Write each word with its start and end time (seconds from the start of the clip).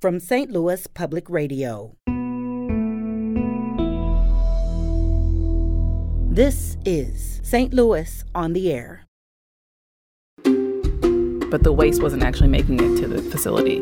from 0.00 0.18
St. 0.18 0.50
Louis 0.50 0.86
Public 0.86 1.28
Radio. 1.28 1.94
This 6.32 6.78
is 6.86 7.40
St. 7.42 7.74
Louis 7.74 8.24
on 8.34 8.54
the 8.54 8.72
Air. 8.72 9.04
But 10.42 11.64
the 11.64 11.72
waste 11.72 12.02
wasn't 12.02 12.22
actually 12.22 12.48
making 12.48 12.80
it 12.80 12.98
to 13.02 13.08
the 13.08 13.20
facility. 13.30 13.78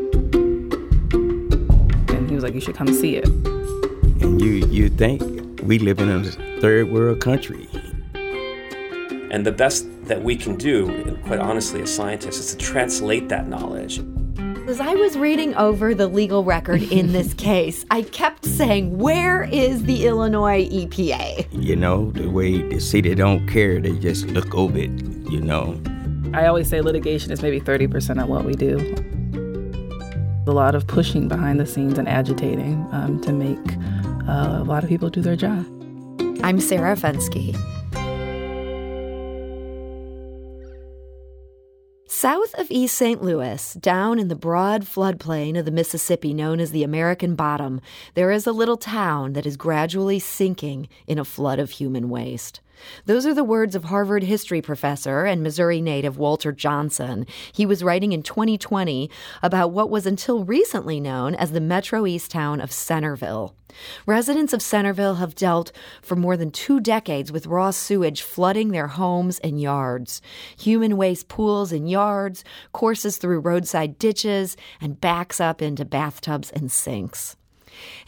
And 2.12 2.28
he 2.28 2.34
was 2.34 2.42
like, 2.42 2.54
You 2.54 2.60
should 2.60 2.74
come 2.74 2.88
see 2.88 3.14
it. 3.14 3.28
And 3.28 4.40
you, 4.40 4.66
you 4.66 4.88
think 4.88 5.22
we 5.62 5.78
live 5.78 6.00
in 6.00 6.08
a 6.08 6.24
third 6.60 6.90
world 6.90 7.20
country. 7.20 7.68
And 9.30 9.46
the 9.46 9.52
best 9.52 9.86
that 10.06 10.20
we 10.20 10.34
can 10.34 10.56
do, 10.56 11.16
quite 11.26 11.38
honestly, 11.38 11.82
as 11.82 11.94
scientists, 11.94 12.38
is 12.38 12.54
to 12.54 12.56
translate 12.56 13.28
that 13.28 13.46
knowledge 13.46 14.00
as 14.68 14.80
I 14.80 14.94
was 14.94 15.16
reading 15.16 15.54
over 15.54 15.94
the 15.94 16.06
legal 16.06 16.44
record 16.44 16.82
in 16.82 17.12
this 17.12 17.32
case, 17.48 17.86
I 17.90 18.02
kept 18.02 18.44
saying, 18.44 18.98
Where 18.98 19.44
is 19.44 19.84
the 19.84 20.06
Illinois 20.06 20.68
EPA? 20.68 21.48
You 21.52 21.74
know, 21.74 22.10
the 22.10 22.28
way 22.28 22.60
the 22.60 22.78
city 22.78 23.14
don't 23.14 23.46
care, 23.48 23.80
they 23.80 23.98
just 23.98 24.26
look 24.26 24.54
over 24.54 24.76
it, 24.76 24.90
you 25.30 25.40
know. 25.40 25.80
I 26.34 26.46
always 26.46 26.68
say 26.68 26.82
litigation 26.82 27.32
is 27.32 27.40
maybe 27.40 27.60
30% 27.60 28.22
of 28.22 28.28
what 28.28 28.44
we 28.44 28.52
do. 28.52 28.76
A 30.46 30.52
lot 30.52 30.74
of 30.74 30.86
pushing 30.86 31.28
behind 31.28 31.58
the 31.58 31.66
scenes 31.66 31.98
and 31.98 32.06
agitating 32.06 32.86
um, 32.92 33.20
to 33.22 33.32
make 33.32 33.58
uh, 34.28 34.58
a 34.60 34.64
lot 34.64 34.82
of 34.82 34.90
people 34.90 35.08
do 35.08 35.22
their 35.22 35.36
job. 35.36 35.64
I'm 36.42 36.60
Sarah 36.60 36.94
Fenske. 36.94 37.56
South 42.20 42.52
of 42.54 42.68
East 42.68 42.96
St. 42.96 43.22
Louis, 43.22 43.74
down 43.74 44.18
in 44.18 44.26
the 44.26 44.34
broad 44.34 44.82
floodplain 44.82 45.56
of 45.56 45.64
the 45.64 45.70
Mississippi 45.70 46.34
known 46.34 46.58
as 46.58 46.72
the 46.72 46.82
American 46.82 47.36
Bottom, 47.36 47.80
there 48.14 48.32
is 48.32 48.44
a 48.44 48.50
little 48.50 48.76
town 48.76 49.34
that 49.34 49.46
is 49.46 49.56
gradually 49.56 50.18
sinking 50.18 50.88
in 51.06 51.20
a 51.20 51.24
flood 51.24 51.60
of 51.60 51.70
human 51.70 52.08
waste. 52.08 52.60
Those 53.06 53.26
are 53.26 53.34
the 53.34 53.44
words 53.44 53.74
of 53.74 53.84
Harvard 53.84 54.24
history 54.24 54.60
professor 54.60 55.24
and 55.24 55.42
Missouri 55.42 55.80
native 55.80 56.18
Walter 56.18 56.52
Johnson. 56.52 57.26
He 57.52 57.66
was 57.66 57.82
writing 57.82 58.12
in 58.12 58.22
2020 58.22 59.10
about 59.42 59.72
what 59.72 59.90
was 59.90 60.06
until 60.06 60.44
recently 60.44 61.00
known 61.00 61.34
as 61.34 61.52
the 61.52 61.60
Metro 61.60 62.06
East 62.06 62.30
town 62.30 62.60
of 62.60 62.70
Centreville. 62.70 63.54
Residents 64.06 64.52
of 64.52 64.62
Centreville 64.62 65.16
have 65.16 65.34
dealt 65.34 65.72
for 66.02 66.16
more 66.16 66.36
than 66.36 66.50
two 66.50 66.80
decades 66.80 67.30
with 67.30 67.46
raw 67.46 67.70
sewage 67.70 68.22
flooding 68.22 68.70
their 68.70 68.88
homes 68.88 69.38
and 69.40 69.60
yards. 69.60 70.20
Human 70.58 70.96
waste 70.96 71.28
pools 71.28 71.72
in 71.72 71.86
yards, 71.86 72.44
courses 72.72 73.16
through 73.16 73.40
roadside 73.40 73.98
ditches, 73.98 74.56
and 74.80 75.00
backs 75.00 75.40
up 75.40 75.62
into 75.62 75.84
bathtubs 75.84 76.50
and 76.50 76.70
sinks. 76.70 77.36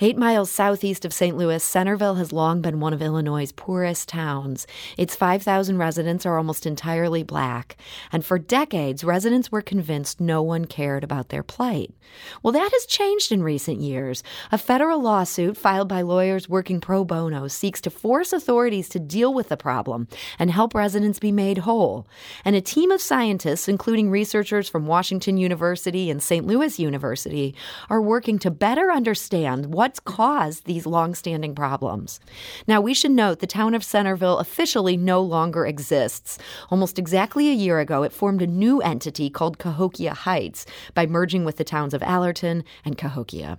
Eight 0.00 0.16
miles 0.16 0.50
southeast 0.50 1.04
of 1.04 1.12
St. 1.12 1.36
Louis, 1.36 1.62
Centerville 1.62 2.16
has 2.16 2.32
long 2.32 2.60
been 2.60 2.80
one 2.80 2.92
of 2.92 3.02
Illinois' 3.02 3.52
poorest 3.52 4.08
towns. 4.08 4.66
Its 4.96 5.16
5,000 5.16 5.78
residents 5.78 6.26
are 6.26 6.36
almost 6.36 6.66
entirely 6.66 7.22
black, 7.22 7.76
and 8.12 8.24
for 8.24 8.38
decades, 8.38 9.04
residents 9.04 9.52
were 9.52 9.62
convinced 9.62 10.20
no 10.20 10.42
one 10.42 10.64
cared 10.64 11.04
about 11.04 11.28
their 11.28 11.42
plight. 11.42 11.94
Well, 12.42 12.52
that 12.52 12.72
has 12.72 12.86
changed 12.86 13.32
in 13.32 13.42
recent 13.42 13.80
years. 13.80 14.22
A 14.50 14.58
federal 14.58 15.00
lawsuit 15.00 15.56
filed 15.56 15.88
by 15.88 16.02
lawyers 16.02 16.48
working 16.48 16.80
pro 16.80 17.04
bono 17.04 17.48
seeks 17.48 17.80
to 17.82 17.90
force 17.90 18.32
authorities 18.32 18.88
to 18.90 18.98
deal 18.98 19.32
with 19.32 19.48
the 19.48 19.56
problem 19.56 20.08
and 20.38 20.50
help 20.50 20.74
residents 20.74 21.18
be 21.18 21.32
made 21.32 21.58
whole. 21.58 22.06
And 22.44 22.56
a 22.56 22.60
team 22.60 22.90
of 22.90 23.00
scientists, 23.00 23.68
including 23.68 24.10
researchers 24.10 24.68
from 24.68 24.86
Washington 24.86 25.36
University 25.36 26.10
and 26.10 26.22
St. 26.22 26.46
Louis 26.46 26.78
University, 26.78 27.54
are 27.88 28.02
working 28.02 28.38
to 28.40 28.50
better 28.50 28.90
understand 28.90 29.59
understand 29.60 29.74
what's 29.74 30.00
caused 30.00 30.64
these 30.64 30.86
longstanding 30.86 31.54
problems. 31.54 32.20
Now, 32.66 32.80
we 32.80 32.94
should 32.94 33.10
note 33.10 33.40
the 33.40 33.46
town 33.46 33.74
of 33.74 33.84
Centreville 33.84 34.38
officially 34.38 34.96
no 34.96 35.20
longer 35.20 35.66
exists. 35.66 36.38
Almost 36.70 36.98
exactly 36.98 37.48
a 37.48 37.54
year 37.54 37.80
ago, 37.80 38.02
it 38.02 38.12
formed 38.12 38.42
a 38.42 38.46
new 38.46 38.80
entity 38.80 39.30
called 39.30 39.58
Cahokia 39.58 40.14
Heights 40.14 40.66
by 40.94 41.06
merging 41.06 41.44
with 41.44 41.56
the 41.56 41.64
towns 41.64 41.94
of 41.94 42.02
Alorton 42.02 42.64
and 42.84 42.96
Cahokia. 42.96 43.58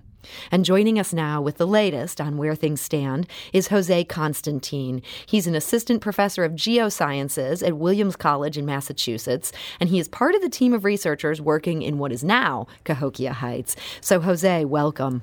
And 0.52 0.64
joining 0.64 1.00
us 1.00 1.12
now 1.12 1.42
with 1.42 1.56
the 1.56 1.66
latest 1.66 2.20
on 2.20 2.36
where 2.36 2.54
things 2.54 2.80
stand 2.80 3.26
is 3.52 3.68
Jose 3.68 4.04
Constantine. 4.04 5.02
He's 5.26 5.48
an 5.48 5.56
assistant 5.56 6.00
professor 6.00 6.44
of 6.44 6.52
geosciences 6.52 7.66
at 7.66 7.76
Williams 7.76 8.14
College 8.14 8.56
in 8.56 8.64
Massachusetts, 8.64 9.50
and 9.80 9.88
he 9.88 9.98
is 9.98 10.06
part 10.06 10.36
of 10.36 10.42
the 10.42 10.48
team 10.48 10.74
of 10.74 10.84
researchers 10.84 11.40
working 11.40 11.82
in 11.82 11.98
what 11.98 12.12
is 12.12 12.22
now 12.22 12.68
Cahokia 12.84 13.32
Heights. 13.32 13.74
So, 14.00 14.20
Jose, 14.20 14.64
welcome. 14.64 15.22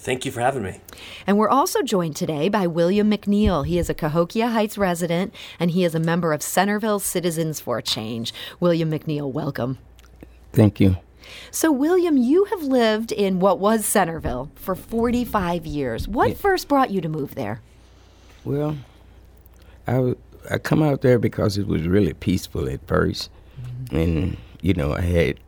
Thank 0.00 0.24
you 0.24 0.32
for 0.32 0.40
having 0.40 0.62
me. 0.62 0.80
And 1.26 1.36
we're 1.36 1.50
also 1.50 1.82
joined 1.82 2.16
today 2.16 2.48
by 2.48 2.66
William 2.66 3.10
McNeil. 3.10 3.66
He 3.66 3.78
is 3.78 3.90
a 3.90 3.94
Cahokia 3.94 4.48
Heights 4.48 4.78
resident 4.78 5.34
and 5.58 5.72
he 5.72 5.84
is 5.84 5.94
a 5.94 6.00
member 6.00 6.32
of 6.32 6.42
Centreville 6.42 7.00
Citizens 7.00 7.60
for 7.60 7.82
Change. 7.82 8.32
William 8.60 8.90
McNeil, 8.90 9.30
welcome. 9.30 9.76
Thank 10.54 10.80
you. 10.80 10.96
So, 11.50 11.70
William, 11.70 12.16
you 12.16 12.46
have 12.46 12.62
lived 12.62 13.12
in 13.12 13.40
what 13.40 13.58
was 13.58 13.84
Centreville 13.84 14.50
for 14.54 14.74
45 14.74 15.66
years. 15.66 16.08
What 16.08 16.30
yeah. 16.30 16.34
first 16.34 16.66
brought 16.66 16.90
you 16.90 17.02
to 17.02 17.08
move 17.08 17.34
there? 17.34 17.60
Well, 18.42 18.78
I, 19.86 19.92
w- 19.92 20.18
I 20.50 20.56
come 20.56 20.82
out 20.82 21.02
there 21.02 21.18
because 21.18 21.58
it 21.58 21.66
was 21.66 21.86
really 21.86 22.14
peaceful 22.14 22.70
at 22.70 22.86
1st 22.86 23.28
mm-hmm. 23.60 23.96
And, 23.96 24.36
you 24.62 24.72
know, 24.72 24.94
I 24.94 25.02
had 25.02 25.40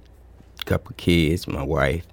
a 0.61 0.65
couple 0.65 0.93
kids, 0.99 1.49
my 1.49 1.63
wife, 1.63 2.05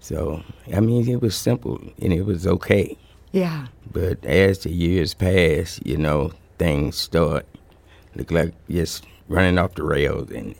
so, 0.00 0.42
I 0.74 0.80
mean, 0.80 1.08
it 1.08 1.20
was 1.20 1.34
simple 1.34 1.80
and 2.00 2.12
it 2.12 2.22
was 2.22 2.46
okay. 2.46 2.96
Yeah. 3.32 3.66
But 3.90 4.24
as 4.24 4.60
the 4.60 4.70
years 4.70 5.14
pass, 5.14 5.80
you 5.84 5.96
know, 5.96 6.32
things 6.58 6.96
start 6.96 7.46
look 8.14 8.30
like 8.30 8.54
just 8.68 9.04
running 9.28 9.58
off 9.58 9.74
the 9.74 9.84
rails 9.84 10.30
and 10.30 10.54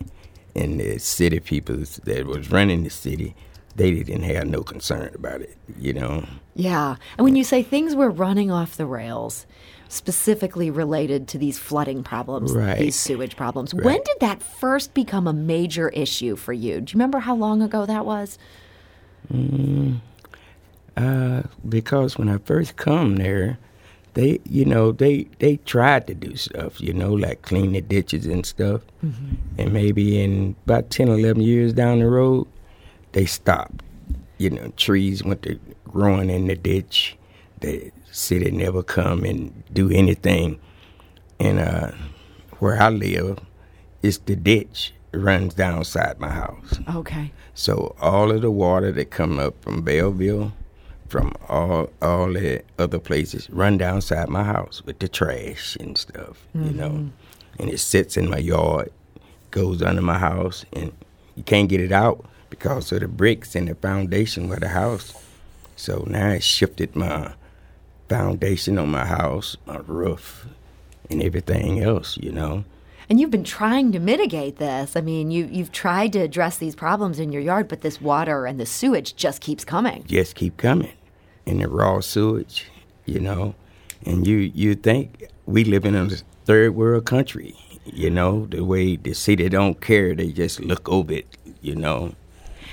and 0.54 0.80
the 0.80 0.98
city 0.98 1.40
people 1.40 1.76
that 1.76 2.26
was 2.26 2.50
running 2.50 2.82
the 2.82 2.90
city, 2.90 3.34
they 3.76 3.92
didn't 3.92 4.22
have 4.22 4.46
no 4.46 4.62
concern 4.62 5.10
about 5.14 5.40
it, 5.40 5.56
you 5.78 5.92
know. 5.92 6.26
Yeah. 6.54 6.96
And 7.16 7.24
when 7.24 7.36
you 7.36 7.44
say 7.44 7.62
things 7.62 7.94
were 7.94 8.10
running 8.10 8.50
off 8.50 8.76
the 8.76 8.86
rails, 8.86 9.46
specifically 9.88 10.70
related 10.70 11.28
to 11.28 11.38
these 11.38 11.58
flooding 11.58 12.02
problems, 12.02 12.52
right. 12.52 12.78
these 12.78 12.96
sewage 12.96 13.36
problems. 13.36 13.72
Right. 13.72 13.84
When 13.84 14.02
did 14.02 14.16
that 14.20 14.42
first 14.42 14.94
become 14.94 15.28
a 15.28 15.32
major 15.32 15.90
issue 15.90 16.34
for 16.34 16.52
you? 16.52 16.80
Do 16.80 16.90
you 16.90 16.96
remember 16.96 17.20
how 17.20 17.36
long 17.36 17.62
ago 17.62 17.86
that 17.86 18.04
was? 18.04 18.36
Mm, 19.32 20.00
uh, 20.96 21.42
because 21.68 22.18
when 22.18 22.28
I 22.28 22.38
first 22.38 22.76
come 22.76 23.16
there, 23.16 23.58
they, 24.14 24.40
you 24.48 24.64
know, 24.64 24.90
they 24.90 25.28
they 25.38 25.58
tried 25.58 26.06
to 26.08 26.14
do 26.14 26.34
stuff, 26.34 26.80
you 26.80 26.92
know, 26.92 27.12
like 27.12 27.42
clean 27.42 27.72
the 27.72 27.80
ditches 27.80 28.26
and 28.26 28.44
stuff. 28.44 28.82
Mm-hmm. 29.04 29.34
And 29.58 29.72
maybe 29.72 30.20
in 30.20 30.56
about 30.64 30.90
10, 30.90 31.08
11 31.08 31.40
years 31.42 31.72
down 31.72 32.00
the 32.00 32.08
road, 32.08 32.46
they 33.12 33.26
stopped. 33.26 33.82
You 34.38 34.50
know, 34.50 34.72
trees 34.76 35.22
went 35.22 35.42
to 35.42 35.58
growing 35.84 36.30
in 36.30 36.46
the 36.46 36.56
ditch. 36.56 37.16
The 37.60 37.92
city 38.10 38.50
never 38.50 38.82
come 38.82 39.24
and 39.24 39.62
do 39.72 39.90
anything. 39.90 40.58
And 41.38 41.60
uh, 41.60 41.92
where 42.58 42.80
I 42.80 42.90
live, 42.90 43.38
it's 44.02 44.18
the 44.18 44.36
ditch 44.36 44.92
runs 45.12 45.54
down 45.54 45.84
side 45.84 46.18
my 46.18 46.30
house. 46.30 46.78
Okay. 46.94 47.32
So 47.54 47.94
all 48.00 48.30
of 48.30 48.42
the 48.42 48.50
water 48.50 48.92
that 48.92 49.10
come 49.10 49.38
up 49.38 49.60
from 49.62 49.82
Belleville, 49.82 50.52
from 51.08 51.32
all 51.48 51.90
all 52.02 52.32
the 52.32 52.62
other 52.78 52.98
places, 52.98 53.48
run 53.50 53.78
down 53.78 54.00
side 54.00 54.28
my 54.28 54.44
house 54.44 54.82
with 54.84 54.98
the 54.98 55.08
trash 55.08 55.76
and 55.76 55.96
stuff, 55.96 56.46
mm-hmm. 56.54 56.66
you 56.66 56.72
know. 56.72 57.10
And 57.58 57.70
it 57.70 57.78
sits 57.78 58.16
in 58.16 58.30
my 58.30 58.38
yard, 58.38 58.92
goes 59.50 59.82
under 59.82 60.02
my 60.02 60.18
house, 60.18 60.64
and 60.72 60.92
you 61.34 61.42
can't 61.42 61.68
get 61.68 61.80
it 61.80 61.92
out 61.92 62.24
because 62.50 62.92
of 62.92 63.00
the 63.00 63.08
bricks 63.08 63.54
and 63.54 63.68
the 63.68 63.74
foundation 63.74 64.52
of 64.52 64.60
the 64.60 64.68
house. 64.68 65.14
So 65.76 66.04
now 66.06 66.30
it 66.30 66.42
shifted 66.42 66.94
my 66.94 67.32
foundation 68.08 68.78
on 68.78 68.90
my 68.90 69.04
house, 69.06 69.56
my 69.66 69.78
roof, 69.78 70.46
and 71.10 71.22
everything 71.22 71.80
else, 71.80 72.16
you 72.16 72.32
know. 72.32 72.64
And 73.10 73.18
you've 73.18 73.30
been 73.30 73.44
trying 73.44 73.92
to 73.92 73.98
mitigate 73.98 74.56
this. 74.56 74.94
I 74.94 75.00
mean, 75.00 75.30
you 75.30 75.48
you've 75.50 75.72
tried 75.72 76.12
to 76.12 76.18
address 76.18 76.58
these 76.58 76.74
problems 76.74 77.18
in 77.18 77.32
your 77.32 77.40
yard, 77.40 77.66
but 77.68 77.80
this 77.80 78.00
water 78.00 78.44
and 78.44 78.60
the 78.60 78.66
sewage 78.66 79.16
just 79.16 79.40
keeps 79.40 79.64
coming. 79.64 80.04
Just 80.06 80.34
keep 80.34 80.58
coming, 80.58 80.92
and 81.46 81.60
the 81.60 81.68
raw 81.68 82.00
sewage, 82.00 82.66
you 83.06 83.18
know. 83.18 83.54
And 84.04 84.26
you 84.26 84.36
you 84.36 84.74
think 84.74 85.24
we 85.46 85.64
live 85.64 85.86
in 85.86 85.94
a 85.94 86.08
third 86.44 86.74
world 86.74 87.06
country, 87.06 87.56
you 87.84 88.10
know? 88.10 88.46
The 88.46 88.62
way 88.62 88.96
the 88.96 89.14
city 89.14 89.48
don't 89.48 89.80
care, 89.80 90.14
they 90.14 90.30
just 90.30 90.60
look 90.60 90.88
over 90.88 91.12
it, 91.14 91.26
you 91.62 91.74
know. 91.74 92.14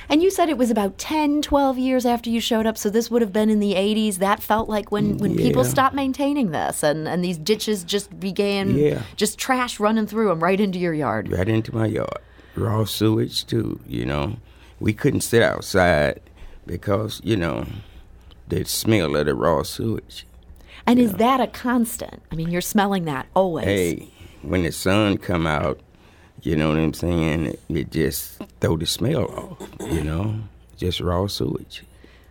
And 0.09 0.21
you 0.21 0.29
said 0.29 0.49
it 0.49 0.57
was 0.57 0.71
about 0.71 0.97
10, 0.97 1.41
12 1.41 1.77
years 1.77 2.05
after 2.05 2.29
you 2.29 2.39
showed 2.39 2.65
up, 2.65 2.77
so 2.77 2.89
this 2.89 3.09
would 3.09 3.21
have 3.21 3.33
been 3.33 3.49
in 3.49 3.59
the 3.59 3.73
80s. 3.73 4.17
That 4.17 4.41
felt 4.41 4.69
like 4.69 4.91
when, 4.91 5.17
when 5.17 5.33
mm, 5.33 5.39
yeah. 5.39 5.45
people 5.45 5.63
stopped 5.63 5.95
maintaining 5.95 6.51
this 6.51 6.83
and, 6.83 7.07
and 7.07 7.23
these 7.23 7.37
ditches 7.37 7.83
just 7.83 8.19
began 8.19 8.77
yeah. 8.77 9.01
just 9.15 9.39
trash 9.39 9.79
running 9.79 10.07
through 10.07 10.29
them 10.29 10.41
right 10.41 10.59
into 10.59 10.79
your 10.79 10.93
yard. 10.93 11.31
Right 11.31 11.47
into 11.47 11.73
my 11.73 11.87
yard. 11.87 12.19
Raw 12.55 12.85
sewage, 12.85 13.45
too, 13.45 13.79
you 13.87 14.05
know. 14.05 14.37
We 14.79 14.93
couldn't 14.93 15.21
sit 15.21 15.41
outside 15.41 16.21
because 16.65 17.21
you 17.23 17.37
know 17.37 17.65
the 18.47 18.63
smell 18.65 19.15
of 19.15 19.25
the 19.25 19.35
raw 19.35 19.63
sewage. 19.63 20.25
And 20.87 20.99
is 20.99 21.13
that 21.13 21.39
a 21.39 21.47
constant? 21.47 22.21
I 22.31 22.35
mean, 22.35 22.49
you're 22.49 22.61
smelling 22.61 23.05
that 23.05 23.27
always. 23.33 23.65
Hey, 23.65 24.09
when 24.41 24.63
the 24.63 24.71
sun 24.71 25.17
come 25.17 25.47
out, 25.47 25.79
you 26.41 26.55
know 26.55 26.69
what 26.69 26.77
I'm 26.77 26.93
saying? 26.93 27.45
It, 27.45 27.59
it 27.69 27.91
just 27.91 28.41
throw 28.59 28.77
the 28.77 28.85
smell 28.85 29.25
off. 29.25 29.69
You 29.91 30.03
know, 30.03 30.35
just 30.77 30.99
raw 30.99 31.27
sewage. 31.27 31.83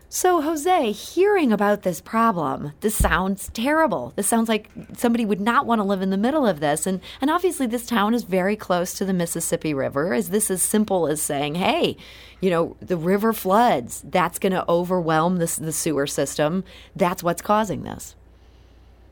So, 0.09 0.41
Jose, 0.43 0.93
hearing 0.93 1.53
about 1.53 1.83
this 1.83 2.01
problem, 2.01 2.71
this 2.83 2.95
sounds 2.95 3.51
terrible. 3.53 4.13
This 4.15 4.29
sounds 4.29 4.49
like 4.49 4.71
somebody 4.97 5.25
would 5.25 5.41
not 5.41 5.67
want 5.67 5.81
to 5.81 5.83
live 5.83 6.03
in 6.03 6.11
the 6.11 6.17
middle 6.17 6.47
of 6.47 6.61
this. 6.61 6.87
And, 6.87 7.01
and 7.21 7.31
obviously, 7.33 7.67
this 7.67 7.85
town 7.85 8.15
is 8.15 8.23
very 8.23 8.55
close 8.55 8.95
to 8.95 9.05
the 9.05 9.13
Mississippi 9.13 9.75
River. 9.75 10.15
Is 10.15 10.29
this 10.29 10.53
as 10.53 10.63
simple 10.63 11.09
as 11.09 11.21
saying, 11.21 11.57
hey, 11.57 11.97
you 12.41 12.49
know, 12.49 12.77
the 12.81 12.97
river 12.97 13.33
floods, 13.33 14.05
that's 14.09 14.39
going 14.39 14.53
to 14.53 14.65
overwhelm 14.71 15.39
this, 15.39 15.57
the 15.57 15.73
sewer 15.73 16.07
system? 16.07 16.63
That's 16.95 17.25
what's 17.25 17.43
causing 17.43 17.83
this. 17.83 18.15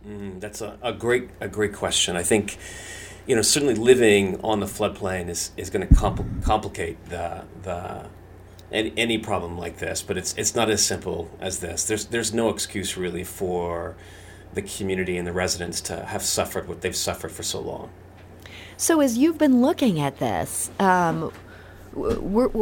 Mm, 0.06 0.38
that's 0.38 0.60
a, 0.60 0.78
a 0.82 0.92
great 0.92 1.30
a 1.40 1.48
great 1.48 1.72
question. 1.72 2.16
I 2.16 2.22
think, 2.22 2.58
you 3.26 3.36
know, 3.36 3.42
certainly 3.42 3.74
living 3.74 4.40
on 4.42 4.60
the 4.60 4.66
floodplain 4.66 5.28
is, 5.28 5.52
is 5.56 5.70
going 5.70 5.86
to 5.86 5.94
compl- 5.94 6.42
complicate 6.42 7.04
the 7.08 7.44
the 7.62 8.06
any, 8.72 8.92
any 8.96 9.18
problem 9.18 9.58
like 9.58 9.78
this, 9.78 10.02
but 10.02 10.16
it's 10.16 10.34
it's 10.36 10.54
not 10.54 10.70
as 10.70 10.84
simple 10.84 11.30
as 11.40 11.60
this. 11.60 11.84
There's 11.84 12.06
there's 12.06 12.32
no 12.32 12.48
excuse 12.48 12.96
really 12.96 13.24
for 13.24 13.94
the 14.54 14.62
community 14.62 15.16
and 15.16 15.26
the 15.26 15.32
residents 15.32 15.80
to 15.80 16.04
have 16.04 16.22
suffered 16.22 16.68
what 16.68 16.80
they've 16.80 16.96
suffered 16.96 17.32
for 17.32 17.42
so 17.42 17.60
long. 17.60 17.90
So, 18.76 19.00
as 19.00 19.16
you've 19.16 19.38
been 19.38 19.62
looking 19.62 20.00
at 20.00 20.18
this, 20.18 20.70
um, 20.80 21.32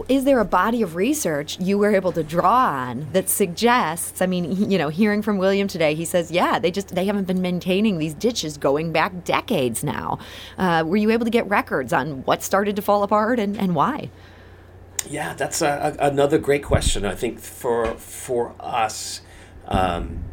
is 0.09 0.25
there 0.25 0.41
a 0.41 0.45
body 0.45 0.83
of 0.83 0.97
research 0.97 1.59
you 1.61 1.79
were 1.79 1.95
able 1.95 2.13
to 2.13 2.23
draw 2.23 2.67
on 2.67 3.07
that 3.13 3.29
suggests? 3.29 4.21
I 4.21 4.27
mean, 4.27 4.71
you 4.71 4.77
know, 4.77 4.89
hearing 4.89 5.23
from 5.23 5.39
William 5.39 5.69
today, 5.69 5.95
he 5.95 6.05
says, 6.05 6.31
yeah, 6.31 6.59
they 6.59 6.71
just 6.71 6.95
they 6.95 7.05
haven't 7.05 7.25
been 7.25 7.41
maintaining 7.41 7.99
these 7.99 8.15
ditches 8.15 8.57
going 8.57 8.93
back 8.93 9.25
decades 9.25 9.85
now. 9.85 10.19
Uh, 10.59 10.83
were 10.87 10.97
you 10.97 11.11
able 11.11 11.25
to 11.25 11.31
get 11.31 11.49
records 11.49 11.93
on 11.93 12.25
what 12.25 12.43
started 12.43 12.77
to 12.77 12.83
fall 12.83 13.03
apart 13.03 13.39
and, 13.39 13.57
and 13.57 13.75
why? 13.75 14.11
Yeah, 15.09 15.35
that's 15.35 15.63
a, 15.63 15.97
a, 15.99 16.09
another 16.09 16.39
great 16.39 16.65
question. 16.65 17.05
I 17.05 17.15
think 17.15 17.39
for 17.41 17.95
for 17.95 18.55
us, 18.59 19.23
um, 19.67 20.25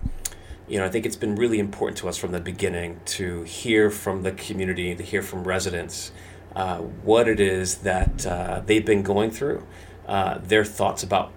you 0.68 0.80
know, 0.80 0.86
I 0.86 0.90
think 0.90 1.06
it's 1.06 1.16
been 1.16 1.36
really 1.36 1.60
important 1.60 1.98
to 2.00 2.10
us 2.10 2.18
from 2.18 2.32
the 2.32 2.40
beginning 2.40 3.00
to 3.06 3.44
hear 3.44 3.90
from 3.90 4.24
the 4.24 4.32
community, 4.32 4.96
to 4.96 5.04
hear 5.04 5.22
from 5.22 5.44
residents, 5.44 6.12
uh, 6.58 6.80
what 7.04 7.28
it 7.28 7.40
is 7.40 7.78
that 7.90 8.26
uh, 8.26 8.62
they've 8.66 8.86
been 8.86 9.04
going 9.04 9.30
through, 9.30 9.64
uh, 10.08 10.40
their 10.40 10.66
thoughts 10.66 11.04
about 11.04 11.32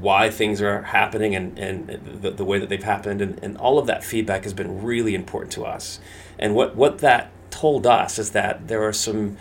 why 0.00 0.28
things 0.28 0.60
are 0.60 0.82
happening 0.82 1.34
and, 1.34 1.58
and 1.58 1.88
the, 2.22 2.30
the 2.30 2.44
way 2.44 2.58
that 2.58 2.68
they've 2.68 2.82
happened, 2.84 3.22
and, 3.22 3.42
and 3.42 3.56
all 3.56 3.78
of 3.78 3.86
that 3.86 4.04
feedback 4.04 4.42
has 4.42 4.52
been 4.52 4.82
really 4.82 5.14
important 5.14 5.50
to 5.52 5.64
us. 5.64 5.98
And 6.38 6.54
what 6.54 6.76
what 6.76 6.98
that 6.98 7.30
told 7.50 7.86
us 7.86 8.18
is 8.18 8.32
that 8.32 8.68
there 8.68 8.82
are 8.82 8.92
some 8.92 9.38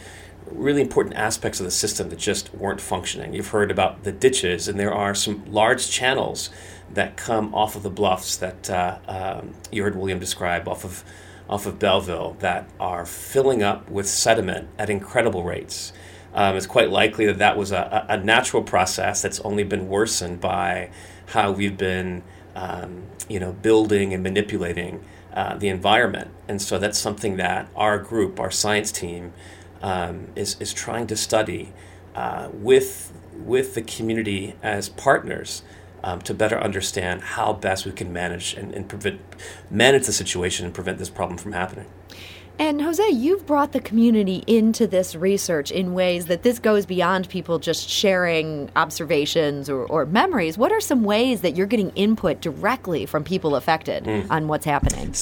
really 0.50 0.82
important 0.82 1.16
aspects 1.16 1.60
of 1.60 1.66
the 1.66 1.72
system 1.72 2.08
that 2.10 2.20
just 2.20 2.54
weren't 2.56 2.80
functioning. 2.80 3.34
You've 3.34 3.50
heard 3.50 3.72
about 3.72 4.04
the 4.04 4.14
ditches, 4.14 4.70
and 4.70 4.80
there 4.80 4.94
are 4.94 5.14
some 5.16 5.44
large 5.52 5.90
channels 5.90 6.50
that 6.94 7.18
come 7.18 7.54
off 7.54 7.76
of 7.76 7.84
the 7.84 7.90
bluffs 7.90 8.38
that 8.38 8.70
uh, 8.70 9.00
um, 9.08 9.54
you 9.70 9.84
heard 9.84 9.98
William 9.98 10.20
describe 10.20 10.70
off 10.70 10.86
of 10.86 11.04
off 11.50 11.65
of 11.65 11.80
Belleville 11.80 12.38
that 12.39 12.69
are 12.80 13.06
filling 13.06 13.62
up 13.62 13.89
with 13.89 14.07
sediment 14.07 14.68
at 14.77 14.89
incredible 14.89 15.44
rates. 15.44 15.94
Um, 16.33 16.57
it's 16.57 16.68
quite 16.68 16.89
likely 16.89 17.25
that 17.27 17.38
that 17.38 17.57
was 17.57 17.71
a, 17.71 18.06
a, 18.09 18.18
natural 18.18 18.62
process 18.62 19.21
that's 19.21 19.39
only 19.42 19.63
been 19.63 19.88
worsened 19.88 20.42
by 20.42 20.89
how 21.27 21.51
we've 21.51 21.77
been, 21.77 22.24
um, 22.56 23.03
you 23.30 23.39
know, 23.39 23.53
building 23.53 24.13
and 24.13 24.21
manipulating 24.21 25.06
uh, 25.33 25.56
the 25.56 25.69
environment. 25.69 26.31
And 26.50 26.62
so 26.62 26.77
that's 26.77 27.00
something 27.00 27.38
that 27.38 27.69
our 27.74 28.00
group, 28.00 28.39
our 28.39 28.51
science 28.51 28.91
team, 28.91 29.31
um, 29.81 30.27
is, 30.36 30.57
is 30.59 30.74
trying 30.74 31.07
to 31.07 31.15
study 31.15 31.71
uh, 32.15 32.50
with, 32.51 33.13
with 33.33 33.74
the 33.75 33.81
community 33.81 34.56
as 34.62 34.89
partners 34.89 35.63
um, 36.06 36.22
to 36.22 36.34
better 36.36 36.57
understand 36.60 37.22
how 37.22 37.52
best 37.52 37.86
we 37.86 37.92
can 37.92 38.13
manage 38.13 38.54
and, 38.54 38.72
and 38.74 38.88
prevent, 38.88 39.19
manage 39.72 40.06
the 40.06 40.13
situation 40.13 40.63
and 40.63 40.74
prevent 40.74 41.00
this 41.00 41.10
problem 41.10 41.38
from 41.38 41.52
happening. 41.52 41.88
And 42.57 42.81
Jose, 42.81 43.10
you've 43.10 43.46
brought 43.46 43.74
the 43.74 43.81
community 43.81 44.44
into 44.48 44.88
this 44.88 45.16
research 45.16 45.72
in 45.72 45.94
ways 45.94 46.28
that 46.28 46.44
this 46.44 46.60
goes 46.60 46.86
beyond 46.86 47.28
people 47.28 47.60
just 47.60 47.90
sharing 47.90 48.69
observations 48.78 49.68
or, 49.68 49.86
or 49.88 50.06
memories. 50.06 50.57
What 50.57 50.72
are 50.72 50.80
some 50.80 51.04
ways 51.04 51.42
that 51.42 51.57
you're 51.57 51.68
getting 51.68 51.90
input 51.96 52.40
directly 52.40 53.06
from 53.06 53.25
people 53.25 53.56
affected 53.56 54.06
mm. 54.06 54.28
on 54.30 54.48
what's 54.48 54.63
happening? 54.63 55.13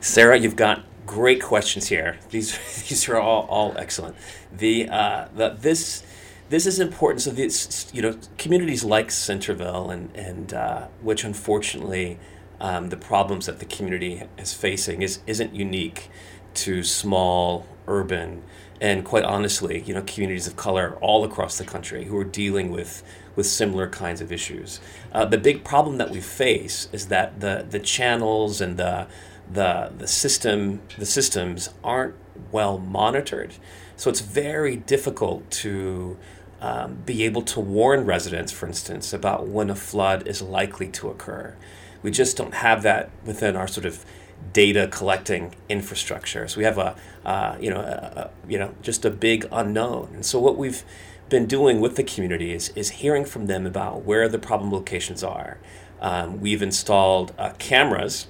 Sarah, 0.00 0.38
you've 0.38 0.56
got 0.56 0.84
great 1.06 1.40
questions 1.40 1.86
here. 1.86 2.18
These 2.30 2.58
these 2.88 3.08
are 3.08 3.18
all, 3.18 3.46
all 3.48 3.76
excellent. 3.76 4.16
The, 4.50 4.88
uh, 4.88 5.28
the 5.36 5.50
this 5.50 6.02
this 6.48 6.66
is 6.66 6.80
important. 6.80 7.22
So 7.22 7.30
this 7.30 7.90
you 7.92 8.02
know 8.02 8.18
communities 8.38 8.84
like 8.84 9.10
Centreville 9.10 9.90
and 9.90 10.14
and 10.16 10.52
uh, 10.52 10.86
which 11.02 11.24
unfortunately 11.24 12.18
um, 12.60 12.88
the 12.88 12.96
problems 12.96 13.46
that 13.46 13.58
the 13.58 13.66
community 13.66 14.22
is 14.36 14.54
facing 14.54 15.02
is 15.02 15.20
isn't 15.26 15.54
unique 15.54 16.10
to 16.54 16.82
small 16.82 17.66
urban 17.86 18.42
and 18.80 19.04
quite 19.04 19.24
honestly 19.24 19.82
you 19.86 19.94
know 19.94 20.02
communities 20.02 20.46
of 20.46 20.56
color 20.56 20.96
all 21.00 21.24
across 21.24 21.58
the 21.58 21.64
country 21.64 22.04
who 22.04 22.16
are 22.16 22.24
dealing 22.24 22.70
with 22.70 23.02
with 23.36 23.46
similar 23.46 23.88
kinds 23.88 24.20
of 24.20 24.32
issues. 24.32 24.80
Uh, 25.12 25.24
the 25.24 25.38
big 25.38 25.64
problem 25.64 25.98
that 25.98 26.10
we 26.10 26.20
face 26.20 26.88
is 26.92 27.08
that 27.08 27.40
the 27.40 27.66
the 27.68 27.78
channels 27.78 28.60
and 28.60 28.76
the 28.76 29.06
the 29.50 29.92
the 29.96 30.06
system 30.06 30.80
the 30.98 31.06
systems 31.06 31.70
aren't 31.84 32.14
well 32.52 32.78
monitored. 32.78 33.54
So 33.96 34.10
it's 34.10 34.20
very 34.20 34.76
difficult 34.76 35.50
to 35.62 36.16
um, 36.60 36.96
be 37.06 37.24
able 37.24 37.42
to 37.42 37.60
warn 37.60 38.04
residents, 38.04 38.52
for 38.52 38.66
instance, 38.66 39.12
about 39.12 39.46
when 39.48 39.70
a 39.70 39.74
flood 39.74 40.26
is 40.26 40.42
likely 40.42 40.88
to 40.88 41.08
occur. 41.08 41.56
We 42.02 42.10
just 42.10 42.36
don't 42.36 42.54
have 42.54 42.82
that 42.82 43.10
within 43.24 43.56
our 43.56 43.68
sort 43.68 43.86
of 43.86 44.04
data 44.52 44.88
collecting 44.90 45.54
infrastructure. 45.68 46.46
So 46.48 46.58
we 46.58 46.64
have 46.64 46.78
a, 46.78 46.96
uh, 47.24 47.56
you 47.60 47.70
know, 47.70 47.80
a, 47.80 47.82
a, 47.82 48.30
you 48.48 48.58
know, 48.58 48.74
just 48.82 49.04
a 49.04 49.10
big 49.10 49.46
unknown. 49.50 50.10
And 50.14 50.26
so 50.26 50.38
what 50.38 50.56
we've 50.56 50.84
been 51.28 51.46
doing 51.46 51.80
with 51.80 51.96
the 51.96 52.04
community 52.04 52.52
is, 52.52 52.70
is 52.70 52.90
hearing 52.90 53.24
from 53.24 53.46
them 53.46 53.66
about 53.66 54.04
where 54.04 54.28
the 54.28 54.38
problem 54.38 54.72
locations 54.72 55.22
are. 55.22 55.58
Um, 56.00 56.40
we've 56.40 56.62
installed 56.62 57.34
uh, 57.38 57.52
cameras 57.58 58.28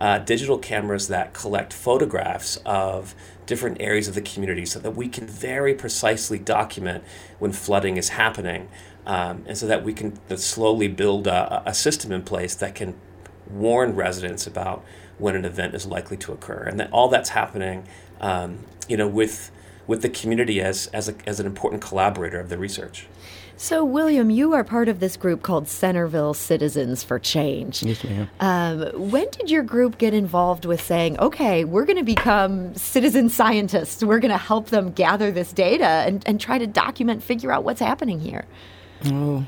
uh, 0.00 0.18
digital 0.18 0.58
cameras 0.58 1.08
that 1.08 1.34
collect 1.34 1.72
photographs 1.72 2.56
of 2.64 3.14
different 3.50 3.78
areas 3.80 4.06
of 4.06 4.14
the 4.14 4.22
community 4.22 4.64
so 4.64 4.78
that 4.78 4.92
we 4.92 5.08
can 5.08 5.26
very 5.26 5.74
precisely 5.74 6.38
document 6.38 7.02
when 7.40 7.50
flooding 7.50 7.96
is 7.96 8.10
happening 8.10 8.68
um, 9.06 9.44
and 9.48 9.58
so 9.58 9.66
that 9.66 9.82
we 9.82 9.92
can 9.92 10.16
slowly 10.36 10.86
build 10.86 11.26
a, 11.26 11.60
a, 11.66 11.74
system 11.74 12.12
in 12.12 12.22
place 12.22 12.54
that 12.54 12.76
can 12.76 12.94
warn 13.50 13.96
residents 13.96 14.46
about 14.46 14.84
when 15.18 15.34
an 15.34 15.44
event 15.44 15.74
is 15.74 15.84
likely 15.84 16.16
to 16.16 16.30
occur. 16.30 16.62
And 16.62 16.78
that 16.78 16.92
all 16.92 17.08
that's 17.08 17.30
happening 17.30 17.88
um, 18.20 18.60
you 18.88 18.96
know 18.96 19.08
with 19.08 19.50
with 19.88 20.02
the 20.02 20.08
community 20.08 20.60
as 20.60 20.86
as, 20.88 21.08
a, 21.08 21.14
as 21.26 21.40
an 21.40 21.46
important 21.46 21.82
collaborator 21.82 22.38
of 22.38 22.50
the 22.50 22.58
research 22.58 23.08
so, 23.60 23.84
William, 23.84 24.30
you 24.30 24.54
are 24.54 24.64
part 24.64 24.88
of 24.88 25.00
this 25.00 25.18
group 25.18 25.42
called 25.42 25.68
Centreville 25.68 26.32
Citizens 26.32 27.04
for 27.04 27.18
Change. 27.18 27.82
Yes, 27.82 28.02
ma'am. 28.02 28.30
Um, 28.40 29.10
when 29.10 29.28
did 29.32 29.50
your 29.50 29.62
group 29.62 29.98
get 29.98 30.14
involved 30.14 30.64
with 30.64 30.80
saying, 30.80 31.20
okay, 31.20 31.66
we're 31.66 31.84
going 31.84 31.98
to 31.98 32.02
become 32.02 32.74
citizen 32.74 33.28
scientists? 33.28 34.02
We're 34.02 34.18
going 34.18 34.30
to 34.30 34.38
help 34.38 34.68
them 34.70 34.92
gather 34.92 35.30
this 35.30 35.52
data 35.52 35.84
and, 35.84 36.26
and 36.26 36.40
try 36.40 36.56
to 36.56 36.66
document, 36.66 37.22
figure 37.22 37.52
out 37.52 37.62
what's 37.62 37.80
happening 37.80 38.18
here? 38.18 38.46
Oh, 39.04 39.44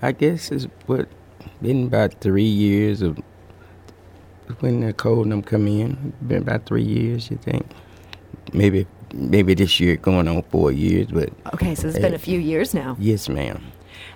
I 0.00 0.12
guess 0.12 0.50
it's 0.50 0.64
what 0.86 1.06
been 1.60 1.88
about 1.88 2.22
three 2.22 2.44
years 2.44 3.02
of 3.02 3.20
when 4.60 4.80
the 4.80 4.94
cold 4.94 5.30
them 5.30 5.42
come 5.42 5.68
in. 5.68 6.14
Been 6.26 6.38
about 6.38 6.64
three 6.64 6.84
years, 6.84 7.30
you 7.30 7.36
think? 7.36 7.66
Maybe 8.54 8.86
maybe 9.12 9.54
this 9.54 9.80
year 9.80 9.96
going 9.96 10.28
on 10.28 10.42
four 10.44 10.72
years, 10.72 11.08
but 11.08 11.30
okay, 11.54 11.74
so 11.74 11.88
it's 11.88 11.96
uh, 11.96 12.00
been 12.00 12.14
a 12.14 12.18
few 12.18 12.38
years 12.38 12.74
now. 12.74 12.96
Yes, 12.98 13.28
ma'am. 13.28 13.62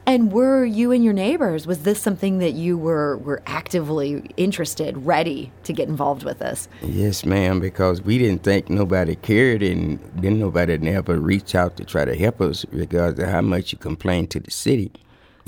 And 0.08 0.30
were 0.30 0.64
you 0.64 0.92
and 0.92 1.02
your 1.02 1.12
neighbors? 1.12 1.66
Was 1.66 1.82
this 1.82 2.00
something 2.00 2.38
that 2.38 2.52
you 2.52 2.78
were 2.78 3.16
were 3.18 3.42
actively 3.46 4.22
interested, 4.36 4.96
ready 4.98 5.50
to 5.64 5.72
get 5.72 5.88
involved 5.88 6.22
with 6.22 6.38
this? 6.38 6.68
Yes, 6.82 7.24
ma'am. 7.24 7.58
Because 7.58 8.00
we 8.02 8.16
didn't 8.16 8.44
think 8.44 8.70
nobody 8.70 9.16
cared, 9.16 9.62
and 9.62 9.98
then 10.14 10.38
nobody 10.38 10.78
never 10.78 11.18
reached 11.18 11.56
out 11.56 11.76
to 11.78 11.84
try 11.84 12.04
to 12.04 12.16
help 12.16 12.40
us, 12.40 12.64
regardless 12.70 13.26
of 13.26 13.32
how 13.32 13.40
much 13.40 13.72
you 13.72 13.78
complained 13.78 14.30
to 14.30 14.40
the 14.40 14.50
city. 14.50 14.92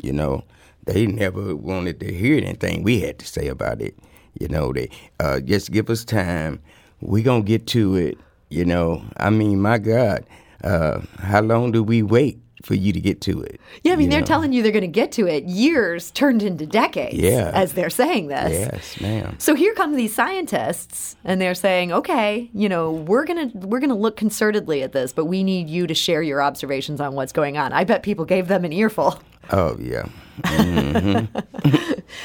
You 0.03 0.13
know, 0.13 0.45
they 0.87 1.07
never 1.07 1.55
wanted 1.55 2.01
to 2.01 2.13
hear 2.13 2.37
anything 2.37 2.83
we 2.83 3.01
had 3.01 3.19
to 3.21 3.27
say 3.27 3.47
about 3.47 3.81
it. 3.81 3.97
You 4.41 4.49
know, 4.49 4.73
they 4.73 4.91
uh, 5.21 5.39
just 5.41 5.71
give 5.71 5.89
us 5.89 6.05
time. 6.05 6.61
We 7.01 7.23
gonna 7.23 7.43
get 7.43 7.69
to 7.69 7.95
it 7.95 8.19
you 8.51 8.65
know, 8.65 9.03
I 9.17 9.31
mean, 9.31 9.61
my 9.61 9.79
God, 9.79 10.25
uh, 10.65 11.01
how 11.19 11.41
long 11.41 11.73
do 11.73 11.83
we 11.83 12.03
wait? 12.03 12.39
for 12.65 12.75
you 12.75 12.93
to 12.93 13.01
get 13.01 13.21
to 13.21 13.41
it. 13.41 13.61
Yeah, 13.85 13.93
I 13.93 13.97
mean, 13.97 14.11
they're 14.11 14.21
know? 14.21 14.27
telling 14.27 14.53
you 14.53 14.63
they're 14.63 14.73
going 14.73 14.83
to 14.83 14.89
get 14.89 15.13
to 15.13 15.27
it. 15.27 15.45
Years 15.45 16.11
turned 16.11 16.43
into 16.43 16.67
decades 16.67 17.15
Yeah. 17.15 17.53
as 17.55 17.73
they're 17.75 17.89
saying 17.89 18.27
this. 18.29 18.51
Yes, 18.51 19.01
ma'am. 19.01 19.37
So 19.39 19.55
here 19.55 19.73
come 19.75 19.95
these 19.95 20.15
scientists 20.15 21.17
and 21.25 21.41
they're 21.41 21.55
saying, 21.55 21.93
"Okay, 21.93 22.51
you 22.53 22.69
know, 22.69 22.91
we're 22.91 23.25
going 23.25 23.51
to 23.51 23.59
we're 23.59 23.79
going 23.79 23.91
to 23.91 23.95
look 23.97 24.19
concertedly 24.19 24.83
at 24.83 24.93
this, 24.93 25.13
but 25.13 25.27
we 25.27 25.45
need 25.45 25.69
you 25.69 25.87
to 25.87 25.95
share 25.95 26.21
your 26.21 26.43
observations 26.43 27.01
on 27.01 27.15
what's 27.15 27.33
going 27.33 27.57
on." 27.57 27.73
I 27.73 27.85
bet 27.85 28.03
people 28.03 28.25
gave 28.25 28.49
them 28.49 28.65
an 28.65 28.73
earful. 28.73 29.21
Oh 29.51 29.77
yeah. 29.79 30.07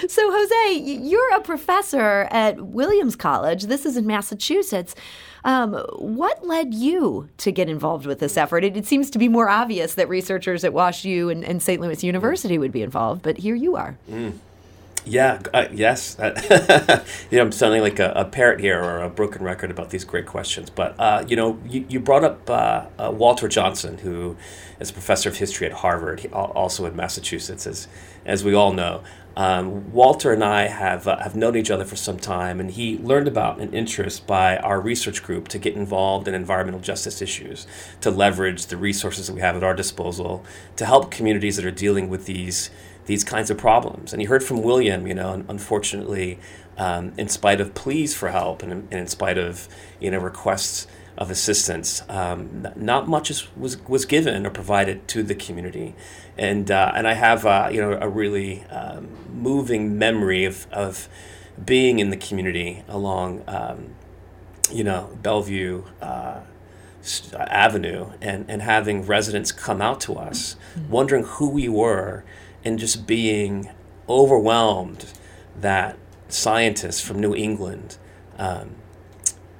So 0.07 0.31
Jose, 0.31 0.73
you're 0.79 1.35
a 1.35 1.41
professor 1.41 2.27
at 2.31 2.61
Williams 2.61 3.15
College. 3.15 3.63
This 3.63 3.85
is 3.85 3.97
in 3.97 4.05
Massachusetts. 4.05 4.95
Um, 5.43 5.73
what 5.97 6.45
led 6.45 6.73
you 6.73 7.29
to 7.37 7.51
get 7.51 7.69
involved 7.69 8.05
with 8.05 8.19
this 8.19 8.37
effort? 8.37 8.63
It, 8.63 8.77
it 8.77 8.85
seems 8.85 9.09
to 9.11 9.19
be 9.19 9.27
more 9.27 9.49
obvious 9.49 9.95
that 9.95 10.07
researchers 10.07 10.63
at 10.63 10.73
Wash 10.73 11.03
U 11.05 11.29
and, 11.29 11.43
and 11.43 11.61
St. 11.61 11.81
Louis 11.81 12.03
University 12.03 12.57
would 12.57 12.71
be 12.71 12.81
involved, 12.81 13.21
but 13.23 13.37
here 13.37 13.55
you 13.55 13.75
are. 13.75 13.97
Yeah, 15.05 15.41
uh, 15.53 15.65
yes. 15.71 16.17
know, 16.19 17.41
I'm 17.41 17.51
sounding 17.51 17.81
like 17.81 17.99
a, 17.99 18.13
a 18.15 18.25
parrot 18.25 18.61
here 18.61 18.81
or 18.81 19.01
a 19.01 19.09
broken 19.09 19.43
record 19.43 19.69
about 19.69 19.89
these 19.89 20.05
great 20.05 20.25
questions. 20.25 20.69
But, 20.69 20.97
uh, 20.99 21.25
you 21.27 21.35
know, 21.35 21.59
you, 21.67 21.85
you 21.89 21.99
brought 21.99 22.23
up 22.23 22.49
uh, 22.49 22.85
uh, 22.97 23.11
Walter 23.11 23.49
Johnson, 23.49 23.97
who 23.97 24.37
is 24.79 24.91
a 24.91 24.93
professor 24.93 25.27
of 25.29 25.37
history 25.37 25.67
at 25.67 25.73
Harvard, 25.73 26.21
he- 26.21 26.29
also 26.29 26.85
in 26.85 26.95
Massachusetts, 26.95 27.67
as, 27.67 27.87
as 28.25 28.43
we 28.45 28.53
all 28.53 28.71
know. 28.71 29.03
Um, 29.35 29.91
Walter 29.91 30.31
and 30.31 30.43
I 30.43 30.67
have, 30.67 31.07
uh, 31.07 31.17
have 31.17 31.35
known 31.35 31.57
each 31.57 31.71
other 31.71 31.85
for 31.85 31.95
some 31.95 32.17
time, 32.19 32.59
and 32.59 32.69
he 32.71 32.97
learned 32.99 33.27
about 33.27 33.59
an 33.59 33.73
interest 33.73 34.27
by 34.27 34.57
our 34.57 34.79
research 34.79 35.23
group 35.23 35.47
to 35.49 35.57
get 35.57 35.75
involved 35.75 36.27
in 36.27 36.35
environmental 36.35 36.79
justice 36.79 37.21
issues, 37.21 37.65
to 38.01 38.11
leverage 38.11 38.67
the 38.67 38.77
resources 38.77 39.27
that 39.27 39.33
we 39.33 39.41
have 39.41 39.55
at 39.55 39.63
our 39.63 39.73
disposal 39.73 40.45
to 40.75 40.85
help 40.85 41.09
communities 41.11 41.55
that 41.55 41.65
are 41.65 41.71
dealing 41.71 42.09
with 42.09 42.25
these 42.27 42.69
these 43.05 43.23
kinds 43.23 43.49
of 43.49 43.57
problems. 43.57 44.13
And 44.13 44.21
you 44.21 44.27
heard 44.27 44.43
from 44.43 44.61
William, 44.61 45.07
you 45.07 45.13
know, 45.13 45.29
un- 45.29 45.45
unfortunately, 45.47 46.39
um, 46.77 47.13
in 47.17 47.29
spite 47.29 47.61
of 47.61 47.73
pleas 47.73 48.15
for 48.15 48.29
help 48.29 48.63
and, 48.63 48.71
and 48.71 48.93
in 48.93 49.07
spite 49.07 49.37
of, 49.37 49.67
you 49.99 50.09
know, 50.11 50.19
requests 50.19 50.87
of 51.17 51.29
assistance, 51.29 52.01
um, 52.09 52.67
not 52.75 53.07
much 53.07 53.29
is, 53.29 53.47
was, 53.55 53.77
was 53.87 54.05
given 54.05 54.45
or 54.45 54.49
provided 54.49 55.07
to 55.07 55.21
the 55.21 55.35
community. 55.35 55.93
And, 56.37 56.71
uh, 56.71 56.91
and 56.95 57.07
I 57.07 57.13
have, 57.13 57.45
uh, 57.45 57.69
you 57.71 57.81
know, 57.81 57.97
a 58.01 58.09
really 58.09 58.63
um, 58.65 59.09
moving 59.31 59.97
memory 59.97 60.45
of, 60.45 60.65
of 60.71 61.07
being 61.63 61.99
in 61.99 62.09
the 62.09 62.17
community 62.17 62.83
along, 62.87 63.43
um, 63.47 63.93
you 64.71 64.83
know, 64.83 65.15
Bellevue, 65.21 65.83
uh, 66.01 66.39
avenue 67.37 68.11
and, 68.21 68.45
and 68.47 68.61
having 68.61 69.05
residents 69.05 69.51
come 69.51 69.81
out 69.81 69.99
to 69.99 70.15
us 70.15 70.55
wondering 70.89 71.23
who 71.23 71.49
we 71.49 71.67
were 71.67 72.23
and 72.63 72.79
just 72.79 73.05
being 73.05 73.69
overwhelmed 74.07 75.05
that 75.59 75.97
scientists 76.27 77.01
from 77.01 77.19
New 77.19 77.35
England 77.35 77.97
um, 78.37 78.75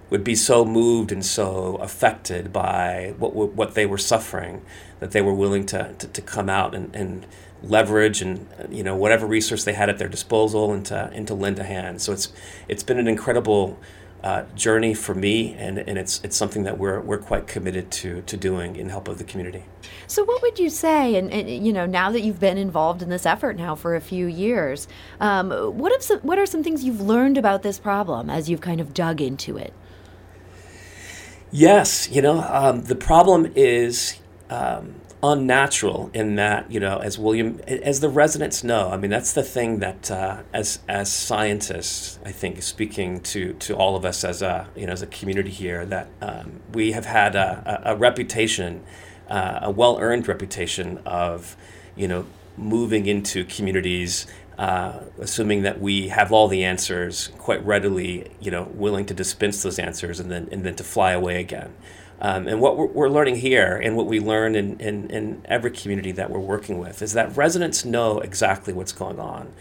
would 0.10 0.24
be 0.24 0.36
so 0.36 0.66
moved 0.66 1.12
and 1.12 1.26
so 1.26 1.76
affected 1.78 2.52
by 2.54 3.14
what, 3.18 3.34
what 3.34 3.74
they 3.76 3.86
were 3.86 3.98
suffering 3.98 4.64
that 5.00 5.12
they 5.12 5.22
were 5.22 5.34
willing 5.34 5.66
to, 5.66 5.94
to, 5.98 6.08
to 6.08 6.22
come 6.22 6.50
out 6.50 6.76
and, 6.76 6.96
and 6.96 7.26
leverage 7.64 8.22
and 8.22 8.46
you 8.70 8.84
know 8.84 8.96
whatever 8.96 9.26
resource 9.26 9.64
they 9.64 9.74
had 9.74 9.90
at 9.90 9.98
their 9.98 10.10
disposal 10.10 10.74
and 10.74 10.86
to, 10.86 11.10
and 11.14 11.28
to 11.28 11.34
lend 11.34 11.58
a 11.60 11.64
hand. 11.64 12.02
So 12.02 12.12
it's 12.12 12.32
it's 12.68 12.84
been 12.84 13.00
an 13.00 13.08
incredible 13.08 13.80
uh, 14.24 14.44
journey 14.56 14.94
for 14.94 15.14
me, 15.14 15.54
and, 15.56 15.78
and 15.78 15.98
it's 15.98 16.22
it's 16.24 16.38
something 16.38 16.64
that 16.64 16.78
we're 16.78 17.02
we're 17.02 17.18
quite 17.18 17.46
committed 17.46 17.92
to 17.92 18.22
to 18.22 18.38
doing 18.38 18.76
in 18.78 18.90
help 18.90 19.08
of 19.08 19.18
the 19.18 19.24
community. 19.24 19.66
So, 20.08 20.24
what 20.24 20.42
would 20.42 20.60
you 20.60 20.70
say? 20.70 21.16
And, 21.16 21.32
and 21.32 21.50
you 21.50 21.74
know, 21.74 21.86
now 21.86 22.12
that 22.12 22.22
you've 22.22 22.40
been 22.40 22.58
involved 22.58 23.02
in 23.02 23.10
this 23.10 23.26
effort 23.26 23.58
now 23.58 23.76
for 23.76 23.96
a 23.96 24.02
few 24.02 24.28
years, 24.28 24.88
um, 25.20 25.52
what 25.78 25.92
have 25.92 26.02
some, 26.02 26.20
what 26.20 26.40
are 26.40 26.46
some 26.46 26.64
things 26.64 26.84
you've 26.84 27.02
learned 27.02 27.38
about 27.38 27.64
this 27.64 27.80
problem 27.80 28.30
as 28.30 28.50
you've 28.50 28.62
kind 28.62 28.80
of 28.80 28.94
dug 28.94 29.22
into 29.22 29.58
it? 29.58 29.74
Yes, 31.52 32.10
you 32.10 32.22
know, 32.22 32.42
um, 32.42 32.84
the 32.84 32.96
problem 32.96 33.52
is 33.56 34.18
um, 34.50 34.96
unnatural 35.24 36.12
in 36.14 36.36
that, 36.36 36.70
you 36.70 36.80
know, 36.80 36.98
as 37.00 37.18
William, 37.18 37.60
as 37.66 38.02
the 38.02 38.10
residents 38.10 38.64
know, 38.64 38.90
I 38.90 38.98
mean, 38.98 39.10
that's 39.10 39.32
the 39.32 39.42
thing 39.42 39.80
that, 39.80 40.12
uh, 40.12 40.44
as 40.54 40.80
as 40.88 41.12
scientists, 41.12 42.20
I 42.26 42.32
think, 42.32 42.62
speaking 42.62 43.22
to 43.22 43.54
to 43.54 43.76
all 43.76 43.96
of 43.96 44.04
us 44.04 44.24
as 44.24 44.42
a 44.42 44.68
you 44.76 44.86
know 44.86 44.94
as 44.94 45.02
a 45.02 45.08
community 45.08 45.50
here, 45.50 45.86
that 45.86 46.10
um, 46.22 46.60
we 46.74 46.92
have 46.92 47.06
had 47.06 47.36
a, 47.36 47.82
a, 47.86 47.94
a 47.94 47.96
reputation, 47.96 48.84
uh, 49.30 49.60
a 49.64 49.72
well 49.72 49.98
earned 50.00 50.28
reputation 50.28 51.00
of, 51.06 51.56
you 51.96 52.08
know, 52.08 52.26
moving 52.58 53.08
into 53.08 53.46
communities 53.46 54.28
uh, 54.58 55.00
assuming 55.20 55.64
that 55.64 55.80
we 55.80 56.10
have 56.10 56.32
all 56.32 56.48
the 56.48 56.64
answers 56.64 57.30
quite 57.40 57.66
readily, 57.66 58.30
you 58.40 58.52
know, 58.52 58.70
willing 58.74 59.06
to 59.06 59.14
dispense 59.14 59.64
those 59.64 59.80
answers 59.80 60.20
and 60.20 60.30
then 60.30 60.48
and 60.52 60.64
then 60.64 60.76
to 60.76 60.84
fly 60.84 61.12
away 61.12 61.40
again. 61.40 61.74
Um, 62.24 62.48
and 62.48 62.62
what 62.62 62.78
we're, 62.78 62.88
we're 62.88 63.10
learning 63.10 63.36
here, 63.36 63.80
and 63.84 63.98
what 63.98 64.08
we 64.08 64.20
learn 64.20 64.56
in, 64.56 64.80
in, 64.80 65.10
in 65.10 65.42
every 65.46 65.72
community 65.72 66.14
that 66.14 66.32
we're 66.32 66.40
working 66.40 66.80
with, 66.80 67.02
is 67.02 67.14
that 67.14 67.36
residents 67.36 67.84
know 67.84 68.20
exactly 68.20 68.74
what's 68.74 68.94
going 68.94 69.20
on. 69.20 69.52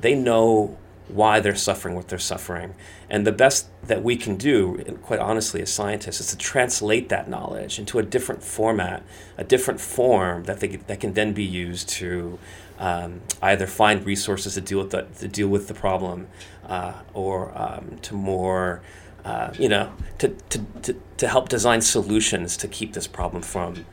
They 0.00 0.14
know 0.14 0.76
why 1.08 1.40
they're 1.40 1.54
suffering 1.54 1.94
what 1.94 2.08
they're 2.08 2.18
suffering. 2.18 2.74
And 3.08 3.26
the 3.26 3.32
best 3.32 3.68
that 3.84 4.02
we 4.02 4.16
can 4.16 4.36
do, 4.36 4.98
quite 5.02 5.20
honestly, 5.20 5.62
as 5.62 5.72
scientists, 5.72 6.20
is 6.20 6.26
to 6.30 6.36
translate 6.36 7.08
that 7.08 7.30
knowledge 7.30 7.78
into 7.78 7.98
a 7.98 8.02
different 8.02 8.42
format, 8.42 9.02
a 9.38 9.44
different 9.44 9.80
form 9.80 10.44
that, 10.44 10.60
they, 10.60 10.76
that 10.76 11.00
can 11.00 11.14
then 11.14 11.32
be 11.32 11.44
used 11.44 11.88
to 11.90 12.38
um, 12.78 13.22
either 13.40 13.66
find 13.66 14.04
resources 14.04 14.54
to 14.54 14.60
deal 14.60 14.78
with 14.78 14.90
the, 14.90 15.02
to 15.20 15.28
deal 15.28 15.48
with 15.48 15.68
the 15.68 15.74
problem 15.74 16.28
uh, 16.66 16.92
or 17.14 17.56
um, 17.56 17.98
to 18.02 18.14
more, 18.14 18.82
uh, 19.28 19.52
you 19.58 19.68
know, 19.68 19.92
to, 20.16 20.28
to, 20.28 20.58
to, 20.80 20.96
to 21.18 21.28
help 21.28 21.50
design 21.50 21.82
solutions 21.82 22.56
to 22.56 22.66
keep 22.66 22.94
this 22.94 23.06
problem 23.06 23.42
from, 23.42 23.84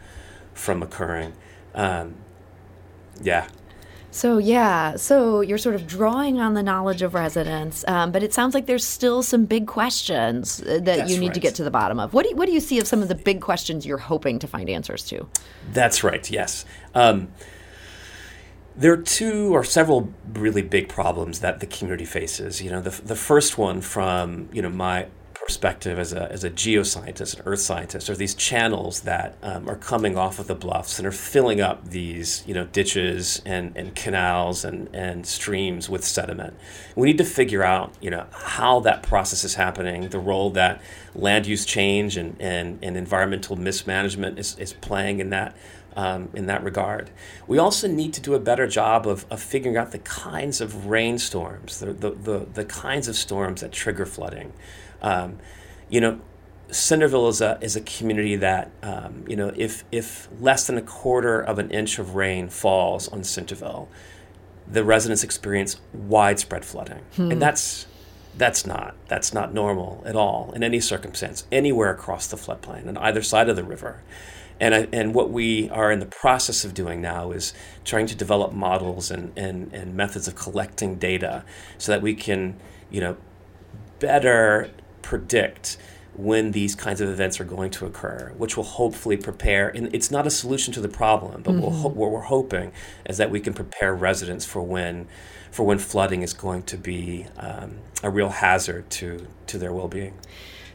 from 0.54 0.82
occurring. 0.82 1.34
Um, 1.74 2.16
yeah. 3.22 3.50
So, 4.12 4.38
yeah, 4.38 4.96
so 4.96 5.42
you're 5.42 5.58
sort 5.58 5.76
of 5.76 5.88
drawing 5.88 6.40
on 6.40 6.54
the 6.54 6.64
knowledge 6.64 7.02
of 7.02 7.14
residents, 7.14 7.84
um, 7.86 8.14
but 8.14 8.24
it 8.24 8.34
sounds 8.34 8.54
like 8.54 8.66
there's 8.66 8.86
still 8.86 9.22
some 9.22 9.44
big 9.44 9.68
questions 9.68 10.62
uh, 10.62 10.66
that 10.66 10.86
That's 10.86 11.12
you 11.12 11.20
need 11.20 11.34
to 11.34 11.42
get 11.42 11.54
to 11.56 11.66
the 11.66 11.72
bottom 11.72 12.00
of. 12.00 12.14
What 12.14 12.24
do, 12.24 12.30
you, 12.30 12.38
what 12.38 12.46
do 12.46 12.54
you 12.54 12.62
see 12.62 12.80
of 12.80 12.88
some 12.88 13.02
of 13.02 13.10
the 13.10 13.16
big 13.16 13.42
questions 13.42 13.86
you're 13.86 13.98
hoping 13.98 14.40
to 14.40 14.48
find 14.48 14.70
answers 14.70 15.04
to? 15.08 15.28
That's 15.74 16.02
right. 16.02 16.32
Yes. 16.32 16.64
Um, 16.94 17.28
there 18.78 18.94
are 18.94 19.04
two 19.04 19.54
or 19.54 19.66
several 19.66 20.14
really 20.34 20.62
big 20.62 20.88
problems 20.88 21.42
that 21.42 21.60
the 21.60 21.68
community 21.68 22.06
faces. 22.06 22.62
You 22.62 22.72
know, 22.72 22.80
the, 22.80 23.02
the 23.02 23.16
first 23.18 23.58
one 23.58 23.82
from 23.82 24.48
you 24.54 24.62
know 24.62 24.70
my 24.70 25.08
perspective 25.46 26.00
as 26.00 26.12
a, 26.12 26.32
as 26.32 26.44
a 26.44 26.50
geoscientist, 26.50 27.36
an 27.36 27.44
earth 27.46 27.60
scientist, 27.60 28.10
are 28.10 28.16
these 28.16 28.34
channels 28.34 29.02
that 29.02 29.38
um, 29.44 29.70
are 29.70 29.76
coming 29.76 30.18
off 30.18 30.40
of 30.40 30.48
the 30.48 30.56
bluffs 30.56 30.98
and 30.98 31.08
are 31.08 31.12
filling 31.12 31.62
up 31.62 31.88
these 31.88 32.44
you 32.48 32.54
know 32.54 32.66
ditches 32.66 33.44
and, 33.46 33.78
and 33.78 33.96
canals 33.96 34.66
and, 34.66 34.90
and 34.94 35.28
streams 35.28 35.88
with 35.88 36.04
sediment. 36.04 36.56
We 36.96 37.06
need 37.08 37.20
to 37.20 37.24
figure 37.24 37.64
out 37.64 37.94
you 38.02 38.10
know 38.10 38.26
how 38.32 38.80
that 38.82 39.04
process 39.04 39.44
is 39.44 39.54
happening, 39.54 40.10
the 40.10 40.20
role 40.20 40.50
that 40.52 40.82
land 41.14 41.46
use 41.46 41.64
change 41.64 42.18
and, 42.18 42.36
and, 42.40 42.80
and 42.82 42.98
environmental 42.98 43.56
mismanagement 43.56 44.40
is, 44.40 44.58
is 44.58 44.74
playing 44.74 45.20
in 45.20 45.30
that 45.30 45.56
um, 45.96 46.30
in 46.34 46.48
that 46.48 46.64
regard. 46.64 47.12
We 47.48 47.58
also 47.58 47.88
need 47.88 48.14
to 48.16 48.22
do 48.22 48.34
a 48.34 48.40
better 48.40 48.68
job 48.68 49.08
of, 49.08 49.26
of 49.30 49.42
figuring 49.42 49.78
out 49.78 49.92
the 49.92 50.00
kinds 50.00 50.60
of 50.60 50.88
rainstorms, 50.88 51.80
the, 51.80 51.94
the, 51.94 52.12
the, 52.12 52.48
the 52.54 52.66
kinds 52.66 53.08
of 53.08 53.16
storms 53.16 53.62
that 53.62 53.72
trigger 53.72 54.06
flooding. 54.06 54.52
Um, 55.02 55.40
you 55.90 56.02
know, 56.02 56.20
Centreville 56.72 57.28
is 57.28 57.42
a, 57.42 57.58
is 57.62 57.76
a 57.76 57.82
community 57.82 58.36
that, 58.38 58.72
um, 58.82 59.24
you 59.28 59.36
know, 59.36 59.54
if, 59.56 59.84
if 59.92 60.28
less 60.40 60.68
than 60.68 60.78
a 60.78 60.82
quarter 60.82 61.40
of 61.40 61.60
an 61.60 61.70
inch 61.70 62.00
of 62.00 62.16
rain 62.16 62.50
falls 62.50 63.08
on 63.10 63.24
Centreville, 63.24 63.88
the 64.68 64.84
residents 64.84 65.24
experience 65.24 65.80
widespread 65.94 66.66
flooding. 66.66 67.02
And 67.32 67.42
that's 67.42 67.88
that's 68.38 68.66
not 68.66 68.96
that's 69.08 69.34
not 69.34 69.54
normal 69.54 70.04
at 70.06 70.16
all 70.16 70.52
in 70.54 70.62
any 70.64 70.80
circumstance 70.80 71.46
anywhere 71.52 71.92
across 71.92 72.28
the 72.28 72.36
floodplain 72.36 72.88
on 72.88 72.98
either 72.98 73.22
side 73.22 73.48
of 73.48 73.56
the 73.56 73.64
river. 73.64 74.02
And, 74.60 74.74
I, 74.74 74.88
and 74.94 75.14
what 75.14 75.32
we 75.32 75.70
are 75.70 75.92
in 75.92 76.00
the 76.00 76.06
process 76.06 76.64
of 76.64 76.74
doing 76.74 77.02
now 77.02 77.32
is 77.32 77.54
trying 77.84 78.06
to 78.08 78.16
develop 78.16 78.54
models 78.54 79.12
and, 79.12 79.34
and, 79.36 79.74
and 79.74 79.96
methods 79.96 80.30
of 80.30 80.36
collecting 80.36 80.96
data 80.96 81.44
so 81.78 81.92
that 81.92 82.02
we 82.02 82.16
can, 82.16 82.58
you 82.90 83.02
know, 83.02 83.18
better 84.00 84.72
predict 85.06 85.78
when 86.18 86.52
these 86.52 86.76
kinds 86.76 87.02
of 87.02 87.10
events 87.10 87.40
are 87.40 87.46
going 87.46 87.70
to 87.70 87.86
occur, 87.86 88.34
which 88.38 88.56
will 88.58 88.64
hopefully 88.64 89.18
prepare. 89.18 89.70
And 89.70 89.94
it's 89.94 90.10
not 90.10 90.26
a 90.26 90.32
solution 90.32 90.74
to 90.74 90.82
the 90.82 90.88
problem, 90.90 91.44
but 91.44 91.54
we'll 91.56 91.70
ho- 91.72 91.90
what 91.90 92.10
we're 92.10 92.22
hoping 92.22 92.72
is 93.06 93.18
that 93.18 93.30
we 93.30 93.40
can 93.40 93.54
prepare 93.54 93.94
residents 93.94 94.46
for 94.46 94.62
when, 94.62 95.08
for 95.52 95.64
when 95.64 95.78
flooding 95.78 96.22
is 96.22 96.34
going 96.34 96.64
to 96.64 96.78
be 96.78 97.26
um, 97.38 97.80
a 98.02 98.10
real 98.10 98.30
hazard 98.30 98.90
to 98.92 99.28
to 99.48 99.58
their 99.58 99.74
well-being. 99.74 100.14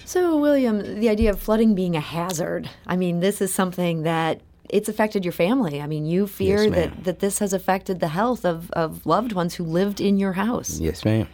So, 0.04 0.36
William, 0.36 1.00
the 1.00 1.08
idea 1.08 1.30
of 1.30 1.40
flooding 1.40 1.74
being 1.74 1.96
a 1.96 2.00
hazard, 2.00 2.68
I 2.86 2.96
mean, 2.96 3.20
this 3.20 3.40
is 3.40 3.54
something 3.54 4.02
that 4.02 4.40
it's 4.68 4.88
affected 4.88 5.24
your 5.24 5.32
family. 5.32 5.80
I 5.80 5.86
mean, 5.86 6.04
you 6.04 6.26
fear 6.26 6.64
Yes, 6.64 6.74
that, 6.74 7.04
that 7.04 7.18
this 7.20 7.38
has 7.38 7.52
affected 7.52 8.00
the 8.00 8.08
health 8.08 8.44
of, 8.44 8.70
of 8.72 9.06
loved 9.06 9.32
ones 9.32 9.54
who 9.54 9.64
lived 9.64 10.00
in 10.00 10.18
your 10.18 10.34
house. 10.34 10.78
Yes, 10.78 11.04
ma'am. 11.04 11.26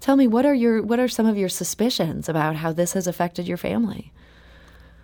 Tell 0.00 0.16
me, 0.16 0.26
what 0.26 0.46
are 0.46 0.54
your 0.54 0.82
what 0.82 1.00
are 1.00 1.08
some 1.08 1.26
of 1.26 1.36
your 1.36 1.48
suspicions 1.48 2.28
about 2.28 2.56
how 2.56 2.72
this 2.72 2.92
has 2.92 3.06
affected 3.06 3.48
your 3.48 3.56
family? 3.56 4.12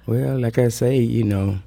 Well, 0.07 0.39
like 0.39 0.59
I 0.59 0.69
say, 0.69 0.99
you 0.99 1.25
know, 1.25 1.59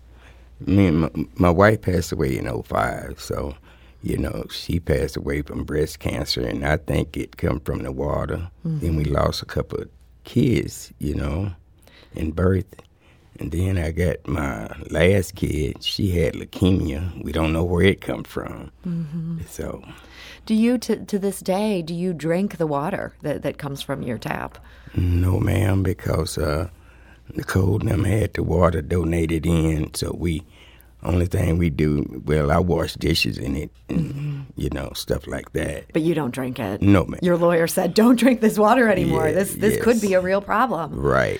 me 0.59 0.87
and 0.87 1.01
my, 1.01 1.09
my 1.35 1.49
wife 1.49 1.81
passed 1.81 2.11
away 2.11 2.37
in 2.37 2.63
'05, 2.63 3.19
so 3.19 3.55
you 4.01 4.17
know 4.17 4.45
she 4.49 4.79
passed 4.79 5.17
away 5.17 5.41
from 5.41 5.63
breast 5.63 5.99
cancer, 5.99 6.45
and 6.45 6.65
I 6.65 6.77
think 6.77 7.17
it 7.17 7.37
come 7.37 7.59
from 7.59 7.83
the 7.83 7.91
water. 7.91 8.49
Mm-hmm. 8.65 8.79
Then 8.79 8.95
we 8.95 9.03
lost 9.03 9.41
a 9.41 9.45
couple 9.45 9.81
of 9.81 9.89
kids, 10.23 10.93
you 10.99 11.15
know, 11.15 11.51
in 12.13 12.31
birth, 12.31 12.75
and 13.39 13.51
then 13.51 13.77
I 13.77 13.91
got 13.91 14.27
my 14.27 14.67
last 14.89 15.35
kid. 15.35 15.83
She 15.83 16.11
had 16.11 16.33
leukemia. 16.33 17.23
We 17.23 17.31
don't 17.31 17.53
know 17.53 17.63
where 17.63 17.85
it 17.85 18.01
come 18.01 18.23
from. 18.23 18.71
Mm-hmm. 18.85 19.41
So 19.47 19.83
Do 20.47 20.55
you 20.55 20.77
to 20.77 21.05
to 21.05 21.19
this 21.19 21.41
day 21.41 21.81
do 21.81 21.93
you 21.93 22.13
drink 22.13 22.57
the 22.57 22.65
water 22.65 23.13
that, 23.21 23.41
that 23.41 23.57
comes 23.57 23.81
from 23.81 24.01
your 24.01 24.17
tap? 24.17 24.57
no, 24.95 25.39
ma'am, 25.39 25.83
because 25.83 26.37
uh, 26.37 26.69
Nicole 27.35 27.81
and 27.81 27.89
them 27.89 28.03
had 28.05 28.33
the 28.33 28.43
water 28.43 28.81
donated 28.81 29.45
in, 29.45 29.93
so 29.93 30.15
we. 30.17 30.43
Only 31.03 31.27
thing 31.27 31.59
we 31.59 31.69
do, 31.69 32.23
well, 32.25 32.49
I 32.49 32.57
wash 32.57 32.95
dishes 32.95 33.37
in 33.37 33.55
it, 33.55 33.69
and 33.87 34.47
you 34.55 34.69
know 34.71 34.91
stuff 34.95 35.27
like 35.27 35.53
that. 35.53 35.85
But 35.93 36.01
you 36.01 36.15
don't 36.15 36.33
drink 36.33 36.59
it. 36.59 36.81
No, 36.81 37.05
ma'am. 37.05 37.19
Your 37.21 37.37
lawyer 37.37 37.67
said 37.67 37.93
don't 37.93 38.17
drink 38.17 38.41
this 38.41 38.57
water 38.57 38.89
anymore. 38.89 39.27
Yeah, 39.27 39.35
this 39.35 39.53
this 39.55 39.83
could 39.83 40.01
be 40.01 40.15
a 40.15 40.21
real 40.21 40.41
problem. 40.41 40.99
Right. 40.99 41.39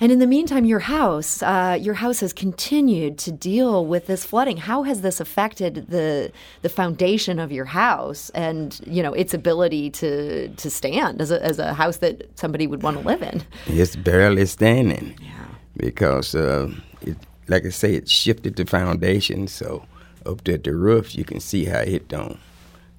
And 0.00 0.10
in 0.10 0.18
the 0.18 0.26
meantime, 0.26 0.64
your 0.64 0.78
house, 0.78 1.42
uh, 1.42 1.76
your 1.80 1.94
house 1.94 2.20
has 2.20 2.32
continued 2.32 3.18
to 3.18 3.30
deal 3.30 3.84
with 3.84 4.06
this 4.06 4.24
flooding. 4.24 4.56
How 4.56 4.82
has 4.84 5.02
this 5.02 5.20
affected 5.20 5.88
the 5.88 6.32
the 6.62 6.70
foundation 6.70 7.38
of 7.38 7.52
your 7.52 7.66
house 7.66 8.30
and 8.30 8.80
you 8.86 9.02
know 9.02 9.12
its 9.12 9.34
ability 9.34 9.90
to 9.90 10.48
to 10.48 10.70
stand 10.70 11.20
as 11.20 11.30
a 11.30 11.44
as 11.44 11.58
a 11.58 11.74
house 11.74 11.98
that 11.98 12.38
somebody 12.38 12.66
would 12.66 12.82
want 12.82 12.96
to 12.98 13.06
live 13.06 13.22
in? 13.22 13.42
It's 13.66 13.94
barely 13.94 14.46
standing. 14.46 15.16
Yeah. 15.20 15.46
Because, 15.76 16.34
uh, 16.34 16.68
it, 17.02 17.16
like 17.48 17.64
I 17.64 17.70
say, 17.70 17.94
it 17.94 18.08
shifted 18.08 18.56
the 18.56 18.66
foundation. 18.66 19.48
So 19.48 19.84
up 20.26 20.46
at 20.48 20.64
the 20.64 20.74
roof, 20.74 21.14
you 21.14 21.24
can 21.24 21.40
see 21.40 21.64
how 21.64 21.80
it 21.80 22.08
don't 22.08 22.38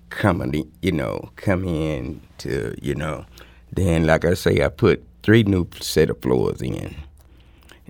come, 0.10 0.42
in, 0.42 0.72
you 0.82 0.92
know, 0.92 1.30
come 1.36 1.64
in 1.66 2.22
to, 2.40 2.76
you 2.82 2.96
know. 2.96 3.26
Then, 3.72 4.06
like 4.06 4.26
I 4.26 4.34
say, 4.34 4.64
I 4.64 4.70
put 4.70 5.04
three 5.24 5.44
new 5.44 5.68
set 5.80 6.10
of 6.10 6.22
floors 6.22 6.62
in. 6.62 6.96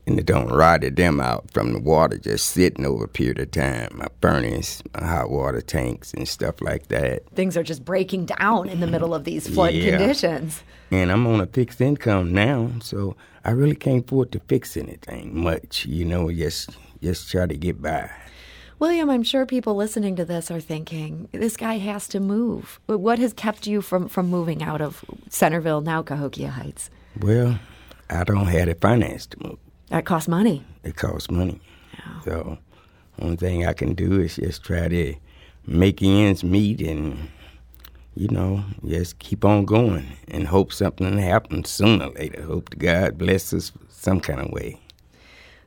And 0.07 0.17
it 0.17 0.25
don't 0.25 0.49
rotted 0.49 0.95
them 0.95 1.21
out 1.21 1.51
from 1.51 1.73
the 1.73 1.79
water 1.79 2.17
just 2.17 2.47
sitting 2.47 2.85
over 2.87 3.03
a 3.03 3.07
period 3.07 3.37
of 3.37 3.51
time. 3.51 3.89
My 3.93 4.07
furnace, 4.19 4.81
my 4.99 5.05
hot 5.05 5.29
water 5.29 5.61
tanks, 5.61 6.11
and 6.13 6.27
stuff 6.27 6.59
like 6.59 6.87
that. 6.87 7.29
Things 7.35 7.55
are 7.55 7.61
just 7.63 7.85
breaking 7.85 8.25
down 8.25 8.67
in 8.67 8.79
the 8.79 8.87
middle 8.87 9.13
of 9.13 9.25
these 9.25 9.47
flood 9.47 9.73
Yeah. 9.75 9.97
conditions. 9.97 10.63
and 10.89 11.11
I'm 11.11 11.27
on 11.27 11.39
a 11.39 11.45
fixed 11.45 11.79
income 11.81 12.33
now, 12.33 12.71
so 12.81 13.15
I 13.45 13.51
really 13.51 13.75
can't 13.75 14.03
afford 14.03 14.31
to 14.33 14.39
fix 14.47 14.75
anything 14.75 15.39
much. 15.39 15.85
You 15.85 16.03
know, 16.05 16.31
just 16.31 16.71
just 17.01 17.29
try 17.31 17.45
to 17.45 17.55
get 17.55 17.79
by. 17.81 18.09
William, 18.79 19.09
I'm 19.11 19.23
sure 19.23 19.45
people 19.45 19.75
listening 19.75 20.15
to 20.15 20.25
this 20.25 20.49
are 20.49 20.59
thinking 20.59 21.29
this 21.31 21.55
guy 21.55 21.77
has 21.77 22.07
to 22.09 22.19
move. 22.19 22.79
But 22.87 22.97
What 22.97 23.19
has 23.19 23.33
kept 23.33 23.67
you 23.67 23.81
from 23.81 24.07
from 24.09 24.27
moving 24.29 24.63
out 24.63 24.81
of 24.81 25.05
Centreville 25.29 25.81
now 25.81 26.01
Cahokia 26.01 26.49
Heights? 26.49 26.89
Well, 27.19 27.59
I 28.09 28.23
don't 28.23 28.47
have 28.47 28.67
the 28.67 28.75
finance 28.75 29.25
to 29.27 29.43
move. 29.43 29.57
That 29.89 30.05
costs 30.05 30.27
money. 30.27 30.63
It 30.83 30.95
costs 30.95 31.29
money. 31.29 31.59
So, 32.23 32.57
only 33.19 33.35
thing 33.35 33.65
I 33.65 33.73
can 33.73 33.93
do 33.93 34.21
is 34.21 34.37
just 34.37 34.63
try 34.63 34.87
to 34.87 35.15
make 35.65 36.01
ends 36.01 36.43
meet 36.43 36.81
and, 36.81 37.29
you 38.15 38.27
know, 38.29 38.63
just 38.85 39.19
keep 39.19 39.43
on 39.43 39.65
going 39.65 40.05
and 40.27 40.47
hope 40.47 40.71
something 40.71 41.17
happens 41.17 41.69
sooner 41.69 42.05
or 42.05 42.13
later. 42.13 42.41
Hope 42.43 42.69
to 42.69 42.77
God 42.77 43.17
bless 43.17 43.53
us 43.53 43.71
some 43.89 44.19
kind 44.19 44.39
of 44.39 44.51
way. 44.51 44.79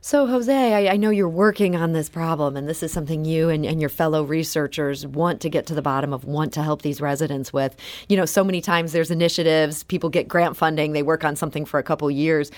So, 0.05 0.27
Jose, 0.27 0.87
I, 0.87 0.93
I 0.93 0.97
know 0.97 1.09
you're 1.09 1.27
working 1.27 1.75
on 1.75 1.93
this 1.93 2.09
problem, 2.09 2.55
and 2.55 2.69
this 2.69 2.83
is 2.83 2.93
something 2.93 3.25
you 3.25 3.49
and, 3.49 3.65
and 3.65 3.81
your 3.81 3.89
fellow 3.89 4.23
researchers 4.23 5.03
want 5.03 5.41
to 5.41 5.49
get 5.49 5.65
to 5.65 5.73
the 5.73 5.81
bottom 5.81 6.13
of, 6.13 6.25
want 6.25 6.53
to 6.53 6.61
help 6.61 6.83
these 6.83 7.01
residents 7.01 7.51
with. 7.51 7.75
You 8.07 8.15
know, 8.15 8.25
so 8.27 8.43
many 8.43 8.61
times 8.61 8.91
there's 8.91 9.09
initiatives, 9.09 9.81
people 9.81 10.11
get 10.11 10.27
grant 10.27 10.57
funding, 10.57 10.91
they 10.91 11.01
work 11.01 11.23
on 11.23 11.35
something 11.35 11.65
for 11.65 11.79
a 11.79 11.83
couple 11.83 12.11
years. 12.11 12.51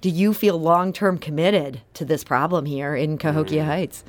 Do 0.00 0.08
you 0.08 0.32
feel 0.32 0.56
long 0.56 0.94
term 0.94 1.18
committed 1.18 1.82
to 1.92 2.06
this 2.06 2.24
problem 2.24 2.64
here 2.64 2.96
in 2.96 3.18
Cahokia 3.18 3.66
Heights? 3.66 4.02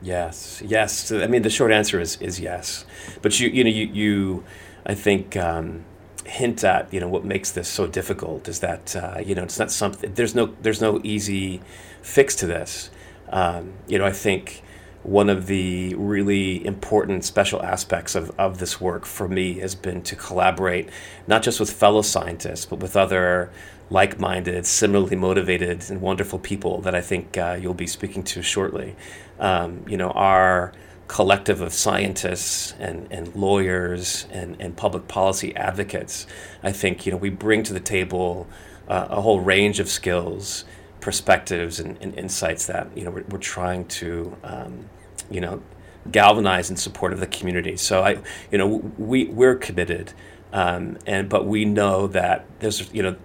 Yes, 0.00 0.62
yes. 0.64 1.10
I 1.10 1.26
mean, 1.26 1.42
the 1.42 1.50
short 1.50 1.72
answer 1.72 1.98
is 1.98 2.18
is 2.20 2.38
yes. 2.38 2.86
But 3.20 3.40
you, 3.40 3.48
you 3.48 3.64
know, 3.64 3.70
you, 3.70 3.86
you 3.86 4.44
I 4.86 4.94
think, 4.94 5.36
um, 5.36 5.84
hint 6.24 6.62
at 6.64 6.92
you 6.92 7.00
know 7.00 7.08
what 7.08 7.24
makes 7.24 7.50
this 7.50 7.68
so 7.68 7.86
difficult 7.86 8.48
is 8.48 8.60
that 8.60 8.94
uh, 8.96 9.18
you 9.24 9.34
know 9.34 9.42
it's 9.42 9.58
not 9.58 9.70
something. 9.70 10.14
There's 10.14 10.34
no 10.34 10.54
there's 10.62 10.80
no 10.80 11.00
easy 11.02 11.60
fix 12.02 12.34
to 12.36 12.46
this. 12.46 12.90
Um, 13.30 13.72
you 13.86 13.98
know, 13.98 14.04
I 14.04 14.12
think 14.12 14.62
one 15.02 15.28
of 15.28 15.46
the 15.46 15.94
really 15.96 16.64
important 16.64 17.24
special 17.24 17.62
aspects 17.62 18.14
of, 18.14 18.30
of 18.38 18.58
this 18.58 18.80
work 18.80 19.04
for 19.04 19.26
me 19.26 19.54
has 19.58 19.74
been 19.74 20.00
to 20.02 20.14
collaborate 20.14 20.88
not 21.26 21.42
just 21.42 21.58
with 21.58 21.72
fellow 21.72 22.02
scientists 22.02 22.64
but 22.64 22.78
with 22.78 22.96
other 22.96 23.50
like-minded 23.90 24.64
similarly 24.64 25.16
motivated 25.16 25.84
and 25.90 26.00
wonderful 26.00 26.38
people 26.38 26.80
that 26.80 26.94
i 26.94 27.00
think 27.00 27.36
uh, 27.36 27.58
you'll 27.60 27.74
be 27.74 27.86
speaking 27.86 28.22
to 28.22 28.42
shortly 28.42 28.94
um, 29.40 29.84
you 29.88 29.96
know 29.96 30.10
our 30.12 30.72
collective 31.12 31.60
of 31.60 31.74
scientists 31.74 32.74
and, 32.78 33.06
and 33.10 33.34
lawyers 33.34 34.26
and, 34.30 34.56
and 34.58 34.76
public 34.76 35.06
policy 35.08 35.54
advocates 35.56 36.26
i 36.62 36.72
think 36.72 37.04
you 37.04 37.12
know 37.12 37.18
we 37.18 37.28
bring 37.28 37.62
to 37.62 37.74
the 37.74 37.80
table 37.80 38.46
uh, 38.88 39.08
a 39.10 39.20
whole 39.20 39.40
range 39.40 39.78
of 39.78 39.88
skills 39.90 40.64
perspectives 41.00 41.78
and, 41.80 41.98
and 42.00 42.14
insights 42.14 42.66
that 42.66 42.88
you 42.96 43.04
know 43.04 43.10
we're, 43.10 43.24
we're 43.28 43.38
trying 43.38 43.84
to 43.84 44.34
um, 44.42 44.88
you 45.30 45.40
know 45.40 45.62
galvanize 46.10 46.70
in 46.70 46.76
support 46.76 47.12
of 47.12 47.20
the 47.20 47.26
community. 47.26 47.76
So 47.76 48.02
I 48.02 48.18
you 48.50 48.58
know 48.58 48.66
we 48.96 49.26
we're 49.26 49.56
committed, 49.56 50.12
um, 50.52 50.96
and 51.06 51.28
but 51.28 51.46
we 51.46 51.64
know 51.64 52.06
that 52.08 52.46
there's 52.60 52.92
you 52.94 53.02
know 53.02 53.16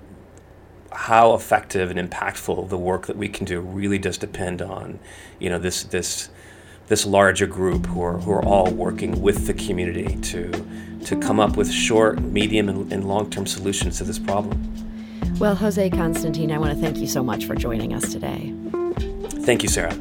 how 0.92 1.34
effective 1.34 1.92
and 1.92 2.00
impactful 2.10 2.70
the 2.70 2.78
work 2.78 3.06
that 3.08 3.18
we 3.18 3.30
can 3.30 3.46
do 3.46 3.60
really 3.60 4.00
does 4.00 4.18
depend 4.18 4.62
on 4.62 5.00
you 5.40 5.50
know 5.50 5.60
this 5.60 5.84
this 5.84 6.30
this 6.88 7.06
larger 7.06 7.46
group 7.46 7.86
who 7.86 8.02
are 8.02 8.18
who 8.18 8.32
are 8.32 8.44
all 8.44 8.72
working 8.72 9.22
with 9.22 9.46
the 9.48 9.54
community 9.54 10.16
to 10.22 10.52
to 11.06 11.16
come 11.16 11.40
up 11.40 11.56
with 11.56 11.72
short, 11.72 12.20
medium, 12.22 12.68
and, 12.70 12.92
and 12.92 13.08
long 13.08 13.30
term 13.30 13.46
solutions 13.46 13.98
to 14.00 14.04
this 14.04 14.20
problem. 14.20 14.74
Well, 15.40 15.56
Jose 15.56 15.90
Constantine, 15.92 16.52
I 16.52 16.58
want 16.58 16.74
to 16.74 16.82
thank 16.82 16.98
you 16.98 17.08
so 17.08 17.24
much 17.24 17.46
for 17.46 17.56
joining 17.56 17.94
us 17.94 18.12
today. 18.12 18.54
Thank 19.44 19.64
you, 19.64 19.70
Sarah. 19.70 19.96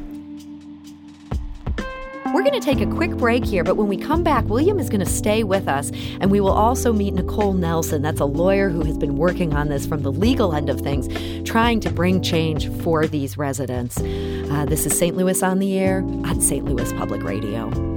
We're 2.33 2.43
going 2.43 2.59
to 2.59 2.59
take 2.59 2.81
a 2.81 2.85
quick 2.85 3.11
break 3.11 3.45
here, 3.45 3.63
but 3.63 3.77
when 3.77 3.87
we 3.87 3.97
come 3.97 4.23
back, 4.23 4.45
William 4.45 4.79
is 4.79 4.89
going 4.89 4.99
to 4.99 5.05
stay 5.05 5.43
with 5.43 5.67
us, 5.67 5.91
and 6.19 6.29
we 6.29 6.39
will 6.39 6.51
also 6.51 6.91
meet 6.91 7.13
Nicole 7.13 7.53
Nelson. 7.53 8.01
That's 8.01 8.19
a 8.19 8.25
lawyer 8.25 8.69
who 8.69 8.83
has 8.83 8.97
been 8.97 9.17
working 9.17 9.53
on 9.53 9.69
this 9.69 9.85
from 9.85 10.03
the 10.03 10.11
legal 10.11 10.53
end 10.53 10.69
of 10.69 10.81
things, 10.81 11.07
trying 11.47 11.79
to 11.81 11.89
bring 11.89 12.21
change 12.21 12.69
for 12.81 13.07
these 13.07 13.37
residents. 13.37 13.97
Uh, 13.99 14.65
this 14.67 14.85
is 14.85 14.97
St. 14.97 15.15
Louis 15.15 15.41
on 15.41 15.59
the 15.59 15.77
Air 15.77 15.99
on 15.99 16.41
St. 16.41 16.65
Louis 16.65 16.91
Public 16.93 17.23
Radio. 17.23 17.96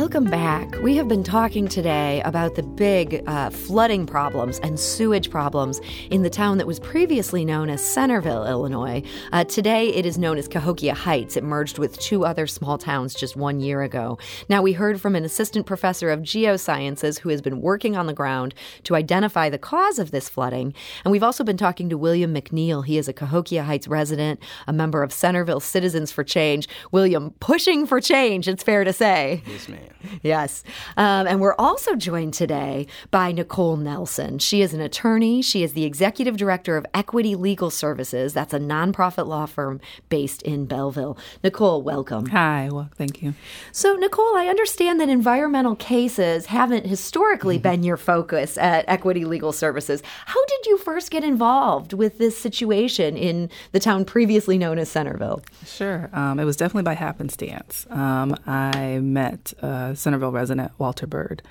Welcome 0.00 0.26
back. 0.26 0.80
We 0.80 0.94
have 0.94 1.08
been 1.08 1.24
talking 1.24 1.66
today 1.66 2.22
about 2.24 2.54
the 2.54 2.62
big 2.62 3.24
uh, 3.26 3.50
flooding 3.50 4.06
problems 4.06 4.60
and 4.60 4.78
sewage 4.78 5.28
problems 5.28 5.80
in 6.12 6.22
the 6.22 6.30
town 6.30 6.58
that 6.58 6.68
was 6.68 6.78
previously 6.78 7.44
known 7.44 7.68
as 7.68 7.84
Centreville, 7.84 8.46
Illinois. 8.46 9.02
Uh, 9.32 9.42
today, 9.42 9.88
it 9.88 10.06
is 10.06 10.16
known 10.16 10.38
as 10.38 10.46
Cahokia 10.46 10.94
Heights. 10.94 11.36
It 11.36 11.42
merged 11.42 11.80
with 11.80 11.98
two 11.98 12.24
other 12.24 12.46
small 12.46 12.78
towns 12.78 13.12
just 13.12 13.34
one 13.34 13.58
year 13.58 13.82
ago. 13.82 14.18
Now, 14.48 14.62
we 14.62 14.72
heard 14.72 15.00
from 15.00 15.16
an 15.16 15.24
assistant 15.24 15.66
professor 15.66 16.10
of 16.10 16.20
geosciences 16.20 17.18
who 17.18 17.30
has 17.30 17.42
been 17.42 17.60
working 17.60 17.96
on 17.96 18.06
the 18.06 18.14
ground 18.14 18.54
to 18.84 18.94
identify 18.94 19.50
the 19.50 19.58
cause 19.58 19.98
of 19.98 20.12
this 20.12 20.28
flooding. 20.28 20.74
And 21.04 21.10
we've 21.10 21.24
also 21.24 21.42
been 21.42 21.56
talking 21.56 21.88
to 21.88 21.98
William 21.98 22.32
McNeil. 22.32 22.86
He 22.86 22.98
is 22.98 23.08
a 23.08 23.12
Cahokia 23.12 23.64
Heights 23.64 23.88
resident, 23.88 24.38
a 24.68 24.72
member 24.72 25.02
of 25.02 25.12
Centreville 25.12 25.58
Citizens 25.58 26.12
for 26.12 26.22
Change. 26.22 26.68
William, 26.92 27.32
pushing 27.40 27.84
for 27.84 28.00
change, 28.00 28.46
it's 28.46 28.62
fair 28.62 28.84
to 28.84 28.92
say. 28.92 29.42
Yes, 29.44 29.68
ma'am. 29.68 29.87
Yes. 30.22 30.64
Um, 30.96 31.26
and 31.26 31.40
we're 31.40 31.54
also 31.58 31.94
joined 31.94 32.34
today 32.34 32.86
by 33.10 33.30
Nicole 33.30 33.76
Nelson. 33.76 34.38
She 34.38 34.62
is 34.62 34.74
an 34.74 34.80
attorney. 34.80 35.42
She 35.42 35.62
is 35.62 35.72
the 35.72 35.84
executive 35.84 36.36
director 36.36 36.76
of 36.76 36.84
Equity 36.92 37.34
Legal 37.34 37.70
Services. 37.70 38.32
That's 38.34 38.52
a 38.52 38.58
nonprofit 38.58 39.26
law 39.26 39.46
firm 39.46 39.80
based 40.08 40.42
in 40.42 40.66
Belleville. 40.66 41.16
Nicole, 41.44 41.82
welcome. 41.82 42.26
Hi, 42.26 42.68
well, 42.70 42.90
thank 42.96 43.22
you. 43.22 43.34
So, 43.70 43.94
Nicole, 43.94 44.36
I 44.36 44.48
understand 44.48 45.00
that 45.00 45.08
environmental 45.08 45.76
cases 45.76 46.46
haven't 46.46 46.86
historically 46.86 47.58
been 47.58 47.82
your 47.82 47.96
focus 47.96 48.58
at 48.58 48.84
Equity 48.88 49.24
Legal 49.24 49.52
Services. 49.52 50.02
How 50.26 50.44
did 50.46 50.66
you 50.66 50.78
first 50.78 51.10
get 51.10 51.22
involved 51.24 51.92
with 51.92 52.18
this 52.18 52.36
situation 52.36 53.16
in 53.16 53.50
the 53.72 53.80
town 53.80 54.04
previously 54.04 54.58
known 54.58 54.78
as 54.78 54.90
Centreville? 54.90 55.42
Sure. 55.64 56.10
Um, 56.12 56.38
it 56.38 56.44
was 56.44 56.56
definitely 56.56 56.82
by 56.82 56.94
happenstance. 56.94 57.86
Um, 57.90 58.34
I 58.46 58.98
met 58.98 59.52
uh, 59.62 59.66
Centreville 59.94 60.32
resident 60.32 60.72
Walter 60.78 61.06
Bird. 61.06 61.42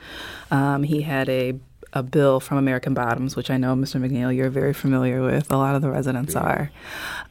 Um, 0.51 0.83
he 0.83 1.01
had 1.01 1.29
a 1.29 1.59
a 1.93 2.04
bill 2.04 2.39
from 2.39 2.58
American 2.58 2.93
Bottoms, 2.93 3.36
which 3.36 3.50
I 3.50 3.58
know, 3.58 3.76
Mr. 3.76 4.00
McNeil, 4.00 4.36
you're 4.36 4.50
very 4.50 4.73
familiar 4.73 5.21
with. 5.21 5.52
A 5.52 5.58
lot 5.58 5.76
of 5.76 5.82
the 5.82 5.89
residents 5.89 6.34
yeah. 6.34 6.41
are. 6.41 6.71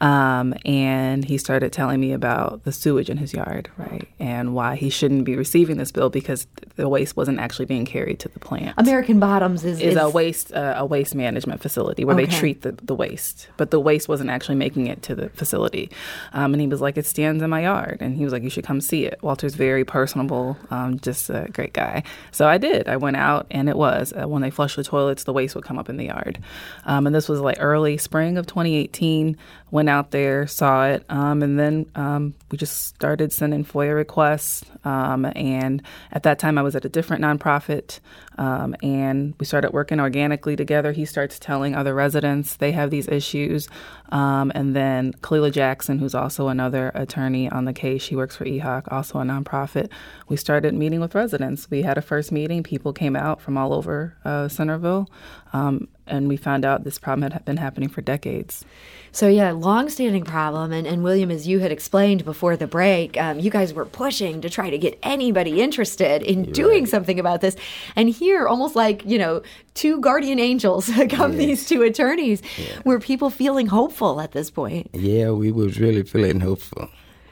Um, 0.01 0.53
and 0.65 1.25
he 1.25 1.37
started 1.37 1.71
telling 1.71 1.99
me 1.99 2.11
about 2.11 2.63
the 2.63 2.71
sewage 2.71 3.09
in 3.09 3.17
his 3.17 3.33
yard, 3.33 3.69
right? 3.77 4.07
And 4.19 4.53
why 4.53 4.75
he 4.75 4.89
shouldn't 4.89 5.25
be 5.25 5.35
receiving 5.35 5.77
this 5.77 5.91
bill 5.91 6.09
because 6.09 6.47
the 6.75 6.89
waste 6.89 7.15
wasn't 7.15 7.39
actually 7.39 7.65
being 7.65 7.85
carried 7.85 8.19
to 8.19 8.29
the 8.29 8.39
plant. 8.39 8.73
American 8.77 9.19
Bottoms 9.19 9.63
is, 9.63 9.79
is, 9.79 9.93
is 9.93 9.97
a 9.97 10.09
waste 10.09 10.53
uh, 10.53 10.75
a 10.77 10.85
waste 10.85 11.15
management 11.15 11.61
facility 11.61 12.05
where 12.05 12.15
okay. 12.15 12.25
they 12.25 12.37
treat 12.37 12.61
the, 12.61 12.71
the 12.71 12.95
waste, 12.95 13.47
but 13.57 13.71
the 13.71 13.79
waste 13.79 14.07
wasn't 14.07 14.29
actually 14.29 14.55
making 14.55 14.87
it 14.87 15.01
to 15.03 15.15
the 15.15 15.29
facility. 15.29 15.89
Um, 16.33 16.53
and 16.53 16.61
he 16.61 16.67
was 16.67 16.81
like, 16.81 16.97
"It 16.97 17.05
stands 17.05 17.43
in 17.43 17.49
my 17.49 17.61
yard," 17.61 17.97
and 18.01 18.15
he 18.15 18.23
was 18.23 18.33
like, 18.33 18.43
"You 18.43 18.49
should 18.49 18.65
come 18.65 18.81
see 18.81 19.05
it." 19.05 19.19
Walter's 19.21 19.55
very 19.55 19.83
personable, 19.83 20.57
um, 20.69 20.99
just 20.99 21.29
a 21.29 21.47
great 21.51 21.73
guy. 21.73 22.03
So 22.31 22.47
I 22.47 22.57
did. 22.57 22.87
I 22.87 22.97
went 22.97 23.17
out, 23.17 23.47
and 23.51 23.69
it 23.69 23.77
was 23.77 24.13
uh, 24.13 24.27
when 24.27 24.43
they 24.47 24.51
flush 24.51 24.75
the 24.77 24.83
toilets, 24.83 25.25
the 25.25 25.33
waste 25.33 25.55
would 25.55 25.65
come 25.65 25.77
up 25.77 25.89
in 25.89 25.97
the 25.97 26.05
yard. 26.05 26.39
Um, 26.85 27.05
and 27.05 27.13
this 27.13 27.27
was 27.27 27.41
like 27.41 27.57
early 27.59 27.97
spring 27.97 28.37
of 28.37 28.47
2018. 28.47 29.37
Went 29.69 29.89
out 29.89 30.11
there, 30.11 30.47
saw 30.47 30.87
it, 30.87 31.05
um, 31.09 31.43
and 31.43 31.59
then 31.59 31.85
um, 31.95 32.33
we 32.49 32.57
just 32.57 32.85
started 32.85 33.33
sending 33.33 33.65
FOIA 33.65 33.95
requests. 33.95 34.63
Um, 34.85 35.25
and 35.35 35.81
at 36.11 36.23
that 36.23 36.39
time, 36.39 36.57
I 36.57 36.61
was 36.61 36.75
at 36.75 36.85
a 36.85 36.89
different 36.89 37.21
nonprofit, 37.21 37.99
um, 38.37 38.75
and 38.81 39.33
we 39.39 39.45
started 39.45 39.73
working 39.73 39.99
organically 39.99 40.55
together. 40.55 40.93
He 40.93 41.03
starts 41.05 41.37
telling 41.37 41.75
other 41.75 41.93
residents 41.93 42.55
they 42.55 42.71
have 42.71 42.91
these 42.91 43.07
issues. 43.09 43.67
Um, 44.09 44.51
and 44.55 44.75
then 44.75 45.13
Kalila 45.13 45.51
Jackson, 45.51 45.99
who's 45.99 46.15
also 46.15 46.47
another 46.47 46.91
attorney 46.95 47.49
on 47.49 47.65
the 47.65 47.73
case, 47.73 48.01
she 48.01 48.15
works 48.15 48.37
for 48.37 48.45
EHOC, 48.45 48.91
also 48.91 49.19
a 49.19 49.23
nonprofit. 49.23 49.91
We 50.29 50.37
started 50.37 50.73
meeting 50.73 51.01
with 51.01 51.15
residents. 51.15 51.69
We 51.69 51.81
had 51.81 51.97
a 51.97 52.01
first 52.01 52.31
meeting. 52.31 52.63
People 52.63 52.93
came 52.93 53.15
out 53.15 53.41
from 53.41 53.57
all 53.57 53.73
over 53.73 54.15
uh, 54.23 54.47
Centreville, 54.47 55.09
um, 55.53 55.87
and 56.07 56.27
we 56.27 56.37
found 56.37 56.65
out 56.65 56.83
this 56.83 56.97
problem 56.97 57.31
had 57.31 57.45
been 57.45 57.57
happening 57.57 57.89
for 57.89 58.01
decades. 58.01 58.65
So 59.11 59.27
yeah, 59.27 59.51
long-standing 59.51 60.23
problem, 60.23 60.71
and, 60.71 60.85
and 60.85 61.03
William, 61.03 61.31
as 61.31 61.47
you 61.47 61.59
had 61.59 61.71
explained 61.71 62.23
before 62.23 62.55
the 62.55 62.67
break, 62.67 63.19
um, 63.19 63.39
you 63.39 63.49
guys 63.49 63.73
were 63.73 63.85
pushing 63.85 64.41
to 64.41 64.49
try 64.49 64.69
to 64.69 64.77
get 64.77 64.99
anybody 65.01 65.61
interested 65.61 66.21
in 66.21 66.43
You're 66.43 66.53
doing 66.53 66.83
right. 66.83 66.89
something 66.89 67.19
about 67.19 67.41
this. 67.41 67.55
And 67.95 68.09
here, 68.09 68.47
almost 68.47 68.75
like 68.75 69.05
you 69.05 69.17
know, 69.17 69.41
two 69.73 69.99
guardian 70.01 70.39
angels 70.39 70.87
come 71.09 71.31
yes. 71.33 71.37
these 71.37 71.67
two 71.67 71.81
attorneys. 71.83 72.41
Yeah. 72.57 72.79
Were 72.85 72.99
people 72.99 73.29
feeling 73.29 73.67
hopeful 73.67 74.21
at 74.21 74.33
this 74.33 74.51
point? 74.51 74.89
Yeah, 74.93 75.31
we 75.31 75.51
was 75.51 75.79
really 75.79 76.03
feeling 76.03 76.39
hopeful. 76.39 76.89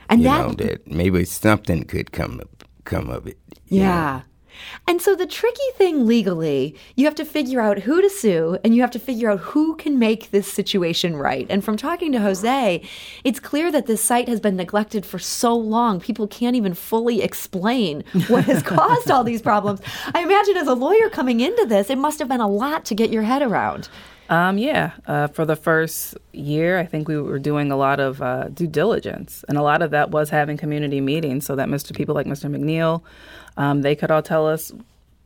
And 0.10 0.22
you 0.22 0.28
that, 0.30 0.48
know, 0.48 0.54
that 0.54 0.88
maybe 0.88 1.26
something 1.26 1.84
could 1.84 2.12
come 2.12 2.42
come 2.84 3.10
of 3.10 3.28
it. 3.28 3.38
Yeah. 3.68 4.22
Know? 4.24 4.35
And 4.88 5.02
so 5.02 5.16
the 5.16 5.26
tricky 5.26 5.72
thing 5.76 6.06
legally, 6.06 6.76
you 6.96 7.06
have 7.06 7.16
to 7.16 7.26
figure 7.26 7.62
out 7.62 7.80
who 7.80 8.02
to 8.02 8.10
sue 8.10 8.58
and 8.64 8.76
you 8.76 8.82
have 8.82 8.92
to 8.92 9.00
figure 9.00 9.30
out 9.30 9.40
who 9.40 9.76
can 9.76 10.00
make 10.00 10.32
this 10.32 10.52
situation 10.52 11.16
right. 11.16 11.48
And 11.50 11.64
from 11.64 11.78
talking 11.78 12.12
to 12.12 12.20
Jose, 12.20 12.82
it's 13.24 13.40
clear 13.40 13.72
that 13.72 13.86
this 13.86 14.02
site 14.02 14.28
has 14.28 14.40
been 14.40 14.56
neglected 14.56 15.06
for 15.06 15.20
so 15.20 15.56
long, 15.56 16.00
people 16.00 16.28
can't 16.28 16.56
even 16.56 16.74
fully 16.74 17.22
explain 17.22 18.04
what 18.28 18.46
has 18.46 18.64
caused 18.64 19.12
all 19.12 19.24
these 19.24 19.42
problems. 19.42 19.82
I 20.14 20.22
imagine 20.22 20.58
as 20.58 20.68
a 20.68 20.74
lawyer 20.74 21.10
coming 21.10 21.40
into 21.40 21.66
this, 21.66 21.90
it 21.90 21.98
must 21.98 22.20
have 22.20 22.28
been 22.28 22.42
a 22.42 22.48
lot 22.48 22.86
to 22.86 22.96
get 22.96 23.10
your 23.10 23.24
head 23.24 23.42
around. 23.42 23.90
Um, 24.28 24.58
yeah, 24.58 24.94
uh, 25.06 25.28
for 25.28 25.46
the 25.46 25.56
first 25.56 26.18
year, 26.32 26.80
I 26.80 26.86
think 26.86 27.08
we 27.08 27.20
were 27.20 27.38
doing 27.38 27.72
a 27.72 27.78
lot 27.78 28.00
of 28.00 28.22
uh, 28.22 28.50
due 28.50 28.68
diligence, 28.68 29.46
and 29.48 29.58
a 29.58 29.62
lot 29.62 29.84
of 29.84 29.92
that 29.92 30.10
was 30.10 30.32
having 30.32 30.58
community 30.58 31.00
meetings 31.00 31.46
so 31.46 31.56
that 31.56 31.68
Mr. 31.68 31.96
People 31.96 32.16
like 32.16 32.26
Mr. 32.26 32.50
McNeil, 32.50 33.04
um, 33.58 33.82
they 33.82 33.96
could 33.96 34.12
all 34.12 34.22
tell 34.22 34.48
us 34.48 34.72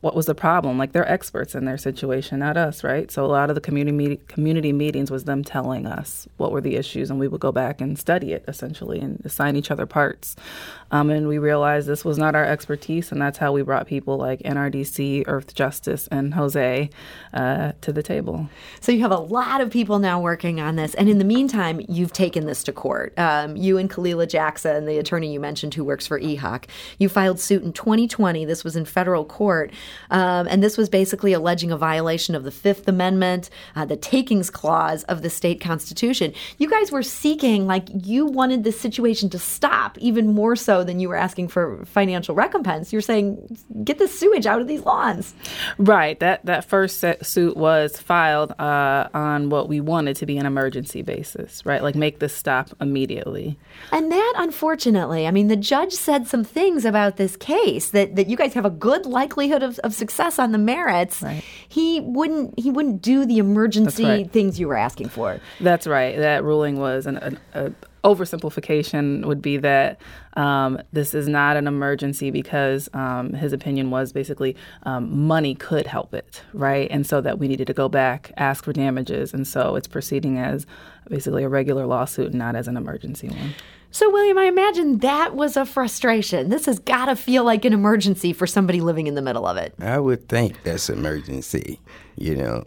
what 0.00 0.14
was 0.14 0.26
the 0.26 0.34
problem. 0.34 0.78
Like 0.78 0.92
they're 0.92 1.10
experts 1.10 1.54
in 1.54 1.64
their 1.64 1.76
situation, 1.76 2.38
not 2.38 2.56
us, 2.56 2.82
right? 2.82 3.10
So 3.10 3.24
a 3.24 3.28
lot 3.28 3.50
of 3.50 3.54
the 3.54 3.60
community 3.60 4.18
community 4.28 4.72
meetings 4.72 5.10
was 5.10 5.24
them 5.24 5.44
telling 5.44 5.86
us 5.86 6.26
what 6.38 6.52
were 6.52 6.60
the 6.60 6.76
issues, 6.76 7.10
and 7.10 7.20
we 7.20 7.28
would 7.28 7.40
go 7.40 7.52
back 7.52 7.80
and 7.80 7.98
study 7.98 8.32
it 8.32 8.44
essentially 8.48 8.98
and 9.00 9.20
assign 9.24 9.56
each 9.56 9.70
other 9.70 9.86
parts. 9.86 10.36
Um, 10.90 11.10
and 11.10 11.28
we 11.28 11.38
realized 11.38 11.86
this 11.86 12.04
was 12.04 12.18
not 12.18 12.34
our 12.34 12.44
expertise, 12.44 13.12
and 13.12 13.20
that's 13.20 13.38
how 13.38 13.52
we 13.52 13.62
brought 13.62 13.86
people 13.86 14.16
like 14.16 14.40
NRDC, 14.40 15.24
Earthjustice, 15.26 16.08
and 16.10 16.34
Jose 16.34 16.90
uh, 17.32 17.72
to 17.80 17.92
the 17.92 18.02
table. 18.02 18.48
So 18.80 18.92
you 18.92 19.00
have 19.00 19.12
a 19.12 19.18
lot 19.18 19.60
of 19.60 19.70
people 19.70 19.98
now 19.98 20.20
working 20.20 20.60
on 20.60 20.76
this, 20.76 20.94
and 20.94 21.08
in 21.08 21.18
the 21.18 21.24
meantime, 21.24 21.80
you've 21.88 22.12
taken 22.12 22.46
this 22.46 22.62
to 22.64 22.72
court. 22.72 23.16
Um, 23.18 23.56
you 23.56 23.78
and 23.78 23.88
Kalila 23.88 24.28
Jackson, 24.28 24.86
the 24.86 24.98
attorney 24.98 25.32
you 25.32 25.40
mentioned 25.40 25.74
who 25.74 25.84
works 25.84 26.06
for 26.06 26.20
EHOC, 26.20 26.64
you 26.98 27.08
filed 27.08 27.38
suit 27.38 27.62
in 27.62 27.72
2020. 27.72 28.44
This 28.44 28.64
was 28.64 28.76
in 28.76 28.84
federal 28.84 29.24
court, 29.24 29.72
um, 30.10 30.48
and 30.48 30.62
this 30.62 30.76
was 30.76 30.88
basically 30.88 31.32
alleging 31.32 31.70
a 31.70 31.76
violation 31.76 32.34
of 32.34 32.44
the 32.44 32.50
Fifth 32.50 32.88
Amendment, 32.88 33.48
uh, 33.76 33.84
the 33.84 33.96
takings 33.96 34.50
clause 34.50 35.04
of 35.04 35.22
the 35.22 35.30
state 35.30 35.60
constitution. 35.60 36.32
You 36.58 36.68
guys 36.68 36.90
were 36.90 37.02
seeking, 37.02 37.66
like, 37.66 37.88
you 37.92 38.26
wanted 38.26 38.64
this 38.64 38.80
situation 38.80 39.30
to 39.30 39.38
stop 39.38 39.96
even 39.98 40.34
more 40.34 40.56
so 40.56 40.79
than 40.84 41.00
you 41.00 41.08
were 41.08 41.16
asking 41.16 41.48
for 41.48 41.84
financial 41.84 42.34
recompense. 42.34 42.92
You're 42.92 43.02
saying, 43.02 43.58
get 43.84 43.98
the 43.98 44.08
sewage 44.08 44.46
out 44.46 44.60
of 44.60 44.68
these 44.68 44.82
lawns. 44.82 45.34
Right. 45.78 46.18
That 46.20 46.44
that 46.46 46.64
first 46.64 47.04
suit 47.22 47.56
was 47.56 47.98
filed 47.98 48.52
uh, 48.58 49.08
on 49.14 49.50
what 49.50 49.68
we 49.68 49.80
wanted 49.80 50.16
to 50.16 50.26
be 50.26 50.38
an 50.38 50.46
emergency 50.46 51.02
basis, 51.02 51.64
right? 51.66 51.82
Like 51.82 51.94
make 51.94 52.18
this 52.18 52.34
stop 52.34 52.70
immediately. 52.80 53.58
And 53.92 54.10
that, 54.10 54.34
unfortunately, 54.36 55.26
I 55.26 55.30
mean, 55.30 55.48
the 55.48 55.56
judge 55.56 55.92
said 55.92 56.26
some 56.26 56.44
things 56.44 56.84
about 56.84 57.16
this 57.16 57.36
case 57.36 57.90
that, 57.90 58.16
that 58.16 58.28
you 58.28 58.36
guys 58.36 58.54
have 58.54 58.64
a 58.64 58.70
good 58.70 59.06
likelihood 59.06 59.62
of, 59.62 59.78
of 59.80 59.94
success 59.94 60.38
on 60.38 60.52
the 60.52 60.58
merits. 60.58 61.22
Right. 61.22 61.42
He 61.68 62.00
wouldn't 62.00 62.58
he 62.58 62.70
wouldn't 62.70 63.02
do 63.02 63.24
the 63.24 63.38
emergency 63.38 64.04
right. 64.04 64.30
things 64.30 64.58
you 64.58 64.68
were 64.68 64.76
asking 64.76 65.08
for. 65.08 65.40
That's 65.60 65.86
right. 65.86 66.16
That 66.16 66.44
ruling 66.44 66.78
was 66.78 67.06
an, 67.06 67.18
an 67.18 67.38
a, 67.54 67.72
oversimplification 68.04 69.24
would 69.26 69.42
be 69.42 69.56
that 69.58 70.00
um, 70.34 70.80
this 70.92 71.14
is 71.14 71.28
not 71.28 71.56
an 71.56 71.66
emergency 71.66 72.30
because 72.30 72.88
um, 72.94 73.32
his 73.32 73.52
opinion 73.52 73.90
was 73.90 74.12
basically 74.12 74.56
um, 74.84 75.26
money 75.26 75.54
could 75.54 75.86
help 75.86 76.14
it, 76.14 76.42
right? 76.52 76.88
And 76.90 77.06
so 77.06 77.20
that 77.20 77.38
we 77.38 77.48
needed 77.48 77.66
to 77.66 77.74
go 77.74 77.88
back, 77.88 78.32
ask 78.36 78.64
for 78.64 78.72
damages. 78.72 79.34
And 79.34 79.46
so 79.46 79.76
it's 79.76 79.88
proceeding 79.88 80.38
as 80.38 80.66
basically 81.08 81.44
a 81.44 81.48
regular 81.48 81.86
lawsuit, 81.86 82.32
not 82.32 82.56
as 82.56 82.68
an 82.68 82.76
emergency 82.76 83.28
one. 83.28 83.54
So, 83.92 84.08
William, 84.08 84.38
I 84.38 84.44
imagine 84.44 84.98
that 84.98 85.34
was 85.34 85.56
a 85.56 85.66
frustration. 85.66 86.48
This 86.48 86.66
has 86.66 86.78
got 86.78 87.06
to 87.06 87.16
feel 87.16 87.42
like 87.42 87.64
an 87.64 87.72
emergency 87.72 88.32
for 88.32 88.46
somebody 88.46 88.80
living 88.80 89.08
in 89.08 89.16
the 89.16 89.22
middle 89.22 89.46
of 89.46 89.56
it. 89.56 89.74
I 89.80 89.98
would 89.98 90.28
think 90.28 90.62
that's 90.62 90.88
emergency, 90.88 91.80
you 92.14 92.36
know, 92.36 92.62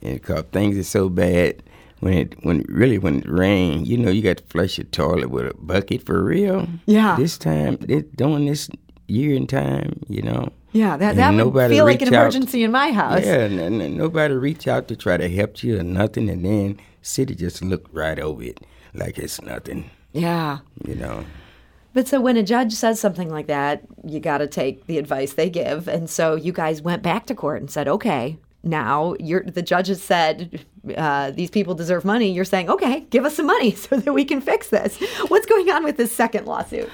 because 0.00 0.44
things 0.52 0.78
are 0.78 0.84
so 0.84 1.10
bad 1.10 1.62
when 2.04 2.12
it 2.12 2.44
when 2.44 2.64
really 2.68 2.98
when 2.98 3.20
it 3.20 3.28
rain, 3.28 3.86
you 3.86 3.96
know, 3.96 4.10
you 4.10 4.20
got 4.20 4.36
to 4.36 4.44
flush 4.44 4.76
your 4.76 4.84
toilet 4.84 5.30
with 5.30 5.46
a 5.46 5.54
bucket 5.54 6.04
for 6.04 6.22
real. 6.22 6.68
Yeah. 6.84 7.16
This 7.16 7.38
time, 7.38 7.76
this, 7.80 8.04
during 8.14 8.44
this 8.44 8.68
year 9.08 9.34
and 9.34 9.48
time, 9.48 10.00
you 10.08 10.20
know. 10.20 10.52
Yeah, 10.72 10.96
that, 10.98 11.16
that 11.16 11.32
would 11.32 11.70
feel 11.70 11.84
like 11.84 12.02
an 12.02 12.08
emergency 12.08 12.62
in 12.62 12.72
my 12.72 12.92
house. 12.92 13.24
Yeah, 13.24 13.44
and, 13.44 13.80
and, 13.80 13.96
nobody 13.96 14.34
reach 14.34 14.66
out 14.66 14.88
to 14.88 14.96
try 14.96 15.16
to 15.16 15.28
help 15.28 15.62
you 15.62 15.78
or 15.78 15.84
nothing, 15.84 16.28
and 16.28 16.44
then 16.44 16.80
city 17.00 17.34
just 17.34 17.62
look 17.62 17.88
right 17.92 18.18
over 18.18 18.42
it 18.42 18.60
like 18.92 19.16
it's 19.16 19.40
nothing. 19.40 19.88
Yeah. 20.12 20.58
You 20.84 20.96
know. 20.96 21.24
But 21.94 22.08
so 22.08 22.20
when 22.20 22.36
a 22.36 22.42
judge 22.42 22.72
says 22.72 23.00
something 23.00 23.30
like 23.30 23.46
that, 23.46 23.84
you 24.04 24.18
got 24.18 24.38
to 24.38 24.48
take 24.48 24.86
the 24.86 24.98
advice 24.98 25.34
they 25.34 25.48
give. 25.48 25.86
And 25.86 26.10
so 26.10 26.34
you 26.34 26.52
guys 26.52 26.82
went 26.82 27.02
back 27.04 27.26
to 27.26 27.36
court 27.36 27.60
and 27.60 27.70
said, 27.70 27.86
okay, 27.86 28.36
now 28.64 29.14
you're, 29.20 29.42
the 29.42 29.62
judges 29.62 30.02
said 30.02 30.64
uh, 30.96 31.30
these 31.30 31.50
people 31.50 31.74
deserve 31.74 32.04
money. 32.04 32.32
You're 32.32 32.44
saying, 32.44 32.70
okay, 32.70 33.00
give 33.10 33.24
us 33.24 33.36
some 33.36 33.46
money 33.46 33.70
so 33.74 33.96
that 33.96 34.12
we 34.12 34.24
can 34.24 34.40
fix 34.40 34.68
this. 34.68 34.98
What's 35.28 35.46
going 35.46 35.70
on 35.70 35.84
with 35.84 35.96
this 35.96 36.14
second 36.14 36.46
lawsuit? 36.46 36.90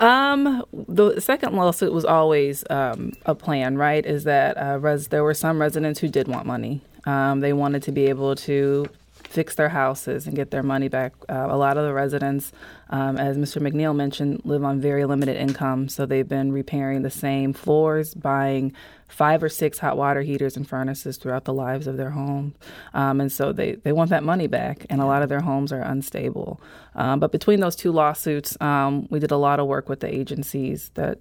Um, 0.00 0.64
the 0.72 1.20
second 1.20 1.54
lawsuit 1.54 1.92
was 1.92 2.04
always 2.04 2.64
um, 2.68 3.12
a 3.26 3.34
plan, 3.34 3.78
right? 3.78 4.04
Is 4.04 4.24
that 4.24 4.56
uh, 4.56 4.78
res- 4.78 5.08
there 5.08 5.22
were 5.22 5.34
some 5.34 5.60
residents 5.60 6.00
who 6.00 6.08
did 6.08 6.28
want 6.28 6.46
money. 6.46 6.80
Um, 7.04 7.40
they 7.40 7.52
wanted 7.52 7.82
to 7.84 7.92
be 7.92 8.06
able 8.06 8.34
to 8.36 8.86
fix 9.34 9.54
their 9.56 9.68
houses 9.68 10.26
and 10.26 10.36
get 10.36 10.50
their 10.50 10.62
money 10.62 10.88
back. 10.88 11.12
Uh, 11.28 11.46
a 11.50 11.56
lot 11.56 11.76
of 11.76 11.84
the 11.84 11.92
residents, 11.92 12.52
um, 12.90 13.16
as 13.16 13.36
Mr. 13.36 13.60
McNeil 13.60 13.94
mentioned, 13.94 14.40
live 14.44 14.64
on 14.64 14.80
very 14.80 15.04
limited 15.04 15.36
income, 15.36 15.88
so 15.88 16.06
they've 16.06 16.28
been 16.28 16.52
repairing 16.52 17.02
the 17.02 17.10
same 17.10 17.52
floors, 17.52 18.14
buying 18.14 18.72
five 19.08 19.42
or 19.42 19.48
six 19.48 19.78
hot 19.78 19.96
water 19.96 20.22
heaters 20.22 20.56
and 20.56 20.68
furnaces 20.68 21.16
throughout 21.16 21.44
the 21.44 21.52
lives 21.52 21.86
of 21.86 21.96
their 21.96 22.10
home. 22.10 22.54
Um, 22.92 23.20
and 23.20 23.30
so 23.30 23.52
they, 23.52 23.76
they 23.76 23.92
want 23.92 24.10
that 24.10 24.24
money 24.24 24.46
back, 24.46 24.86
and 24.90 25.00
a 25.00 25.06
lot 25.06 25.22
of 25.22 25.28
their 25.28 25.40
homes 25.40 25.72
are 25.72 25.82
unstable. 25.82 26.60
Um, 26.94 27.20
but 27.20 27.32
between 27.32 27.60
those 27.60 27.76
two 27.76 27.92
lawsuits, 27.92 28.56
um, 28.60 29.06
we 29.10 29.18
did 29.18 29.30
a 29.30 29.36
lot 29.36 29.60
of 29.60 29.66
work 29.66 29.88
with 29.88 30.00
the 30.00 30.12
agencies 30.12 30.90
that 30.94 31.18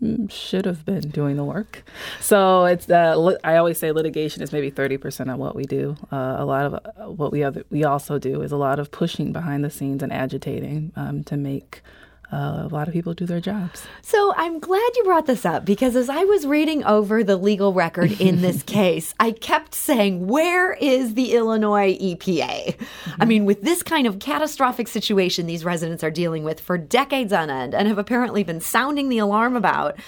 Mm, 0.00 0.30
should 0.30 0.64
have 0.64 0.84
been 0.84 1.10
doing 1.10 1.36
the 1.36 1.42
work. 1.42 1.82
So 2.20 2.66
it's 2.66 2.88
uh, 2.88 3.34
I 3.42 3.56
always 3.56 3.78
say 3.80 3.90
litigation 3.90 4.42
is 4.44 4.52
maybe 4.52 4.70
thirty 4.70 4.96
percent 4.96 5.28
of 5.28 5.38
what 5.38 5.56
we 5.56 5.64
do. 5.64 5.96
Uh, 6.12 6.36
a 6.38 6.44
lot 6.44 6.66
of 6.66 6.74
uh, 6.74 7.10
what 7.10 7.32
we 7.32 7.42
other, 7.42 7.64
we 7.70 7.82
also 7.82 8.16
do 8.16 8.40
is 8.42 8.52
a 8.52 8.56
lot 8.56 8.78
of 8.78 8.92
pushing 8.92 9.32
behind 9.32 9.64
the 9.64 9.70
scenes 9.70 10.00
and 10.04 10.12
agitating 10.12 10.92
um, 10.94 11.24
to 11.24 11.36
make 11.36 11.82
uh, 12.30 12.62
a 12.64 12.68
lot 12.68 12.88
of 12.88 12.94
people 12.94 13.14
do 13.14 13.24
their 13.24 13.40
jobs. 13.40 13.86
So 14.02 14.34
I'm 14.36 14.58
glad 14.58 14.90
you 14.96 15.04
brought 15.04 15.26
this 15.26 15.46
up 15.46 15.64
because 15.64 15.96
as 15.96 16.10
I 16.10 16.24
was 16.24 16.46
reading 16.46 16.84
over 16.84 17.24
the 17.24 17.36
legal 17.36 17.72
record 17.72 18.20
in 18.20 18.42
this 18.42 18.62
case, 18.64 19.14
I 19.18 19.32
kept 19.32 19.74
saying, 19.74 20.26
Where 20.26 20.74
is 20.74 21.14
the 21.14 21.32
Illinois 21.32 21.96
EPA? 21.96 22.76
Mm-hmm. 22.76 23.22
I 23.22 23.24
mean, 23.24 23.44
with 23.46 23.62
this 23.62 23.82
kind 23.82 24.06
of 24.06 24.18
catastrophic 24.18 24.88
situation 24.88 25.46
these 25.46 25.64
residents 25.64 26.04
are 26.04 26.10
dealing 26.10 26.44
with 26.44 26.60
for 26.60 26.76
decades 26.76 27.32
on 27.32 27.48
end 27.48 27.74
and 27.74 27.88
have 27.88 27.98
apparently 27.98 28.42
been 28.44 28.60
sounding 28.60 29.08
the 29.08 29.18
alarm 29.18 29.56
about. 29.56 29.98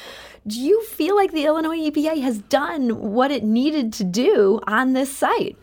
Do 0.46 0.58
you 0.58 0.82
feel 0.84 1.16
like 1.16 1.32
the 1.32 1.44
Illinois 1.44 1.90
EPA 1.90 2.22
has 2.22 2.38
done 2.38 3.12
what 3.12 3.30
it 3.30 3.44
needed 3.44 3.92
to 3.94 4.04
do 4.04 4.58
on 4.66 4.94
this 4.94 5.14
site? 5.14 5.56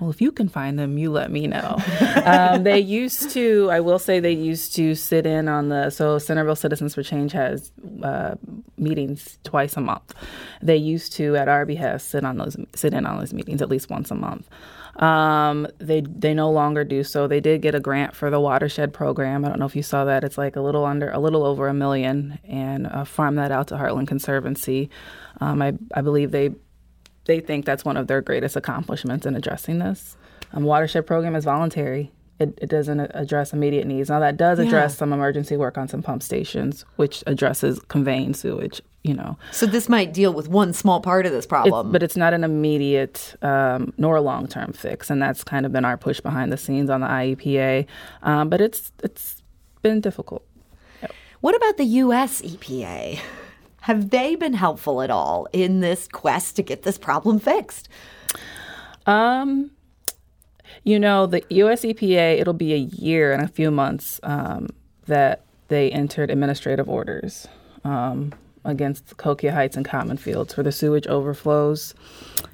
Well, 0.00 0.08
if 0.08 0.22
you 0.22 0.32
can 0.32 0.48
find 0.48 0.78
them, 0.78 0.96
you 0.96 1.10
let 1.10 1.30
me 1.30 1.46
know. 1.46 1.76
um, 2.24 2.62
they 2.62 2.80
used 2.80 3.30
to, 3.32 3.68
I 3.70 3.80
will 3.80 3.98
say, 3.98 4.18
they 4.18 4.32
used 4.32 4.74
to 4.76 4.94
sit 4.94 5.26
in 5.26 5.46
on 5.46 5.68
the, 5.68 5.90
so 5.90 6.18
Centreville 6.18 6.56
Citizens 6.56 6.94
for 6.94 7.02
Change 7.02 7.32
has 7.32 7.70
uh, 8.02 8.36
meetings 8.78 9.38
twice 9.44 9.76
a 9.76 9.80
month. 9.80 10.14
They 10.62 10.76
used 10.76 11.12
to, 11.14 11.36
at 11.36 11.48
our 11.48 11.66
behest, 11.66 12.08
sit 12.08 12.24
on 12.24 12.38
those, 12.38 12.56
sit 12.74 12.94
in 12.94 13.04
on 13.04 13.18
those 13.18 13.34
meetings 13.34 13.60
at 13.60 13.68
least 13.68 13.90
once 13.90 14.10
a 14.10 14.14
month. 14.14 14.48
Um, 14.96 15.66
they 15.78 16.02
they 16.02 16.34
no 16.34 16.50
longer 16.50 16.84
do 16.84 17.04
so. 17.04 17.26
They 17.26 17.40
did 17.40 17.62
get 17.62 17.74
a 17.74 17.80
grant 17.80 18.14
for 18.14 18.28
the 18.28 18.40
watershed 18.40 18.92
program. 18.92 19.44
I 19.44 19.48
don't 19.48 19.58
know 19.58 19.64
if 19.64 19.76
you 19.76 19.82
saw 19.82 20.04
that. 20.04 20.24
It's 20.24 20.36
like 20.36 20.56
a 20.56 20.60
little 20.60 20.84
under, 20.84 21.10
a 21.10 21.18
little 21.18 21.44
over 21.44 21.68
a 21.68 21.74
million, 21.74 22.38
and 22.44 22.86
uh, 22.86 23.04
farm 23.04 23.36
that 23.36 23.50
out 23.50 23.68
to 23.68 23.76
Heartland 23.76 24.08
Conservancy. 24.08 24.90
Um, 25.40 25.62
I 25.62 25.74
I 25.94 26.02
believe 26.02 26.32
they 26.32 26.50
they 27.30 27.38
think 27.38 27.64
that's 27.64 27.84
one 27.84 27.96
of 27.96 28.08
their 28.08 28.20
greatest 28.20 28.56
accomplishments 28.56 29.24
in 29.24 29.36
addressing 29.36 29.78
this. 29.78 30.16
Um, 30.52 30.64
watershed 30.64 31.06
program 31.06 31.36
is 31.36 31.44
voluntary. 31.44 32.10
It, 32.40 32.58
it, 32.60 32.68
doesn't 32.68 32.98
address 32.98 33.52
immediate 33.52 33.86
needs. 33.86 34.08
Now 34.08 34.18
that 34.18 34.36
does 34.36 34.58
address 34.58 34.92
yeah. 34.92 34.98
some 34.98 35.12
emergency 35.12 35.56
work 35.56 35.78
on 35.78 35.86
some 35.86 36.02
pump 36.02 36.24
stations, 36.24 36.84
which 36.96 37.22
addresses 37.28 37.78
conveying 37.86 38.34
sewage. 38.34 38.80
You 39.04 39.14
know, 39.14 39.38
so 39.50 39.64
this 39.64 39.88
might 39.88 40.12
deal 40.12 40.34
with 40.34 40.48
one 40.48 40.74
small 40.74 41.00
part 41.00 41.24
of 41.24 41.32
this 41.32 41.46
problem, 41.46 41.86
it's, 41.86 41.92
but 41.92 42.02
it's 42.02 42.16
not 42.18 42.34
an 42.34 42.44
immediate 42.44 43.34
um, 43.40 43.94
nor 43.96 44.16
a 44.16 44.20
long 44.20 44.46
term 44.46 44.74
fix, 44.74 45.08
and 45.08 45.22
that's 45.22 45.42
kind 45.42 45.64
of 45.64 45.72
been 45.72 45.86
our 45.86 45.96
push 45.96 46.20
behind 46.20 46.52
the 46.52 46.58
scenes 46.58 46.90
on 46.90 47.00
the 47.00 47.06
IEPA. 47.06 47.86
Um, 48.22 48.50
but 48.50 48.60
it's 48.60 48.92
it's 49.02 49.42
been 49.80 50.02
difficult. 50.02 50.44
Yep. 51.00 51.12
What 51.40 51.54
about 51.54 51.78
the 51.78 51.84
U.S. 51.84 52.42
EPA? 52.42 53.20
Have 53.90 54.10
they 54.10 54.36
been 54.36 54.54
helpful 54.54 55.02
at 55.02 55.10
all 55.10 55.48
in 55.52 55.80
this 55.80 56.06
quest 56.06 56.54
to 56.54 56.62
get 56.62 56.84
this 56.84 56.96
problem 56.96 57.40
fixed? 57.40 57.88
Um, 59.04 59.72
you 60.84 60.96
know, 61.00 61.26
the 61.26 61.42
US 61.48 61.82
EPA, 61.82 62.38
it'll 62.38 62.52
be 62.54 62.72
a 62.72 62.76
year 62.76 63.32
and 63.32 63.42
a 63.42 63.48
few 63.48 63.68
months 63.72 64.20
um, 64.22 64.68
that 65.06 65.44
they 65.66 65.90
entered 65.90 66.30
administrative 66.30 66.88
orders 66.88 67.48
um, 67.82 68.32
against 68.64 69.16
Cahokia 69.16 69.50
Heights 69.50 69.76
and 69.76 69.84
Common 69.84 70.18
Fields 70.18 70.54
for 70.54 70.62
the 70.62 70.70
sewage 70.70 71.08
overflows 71.08 71.92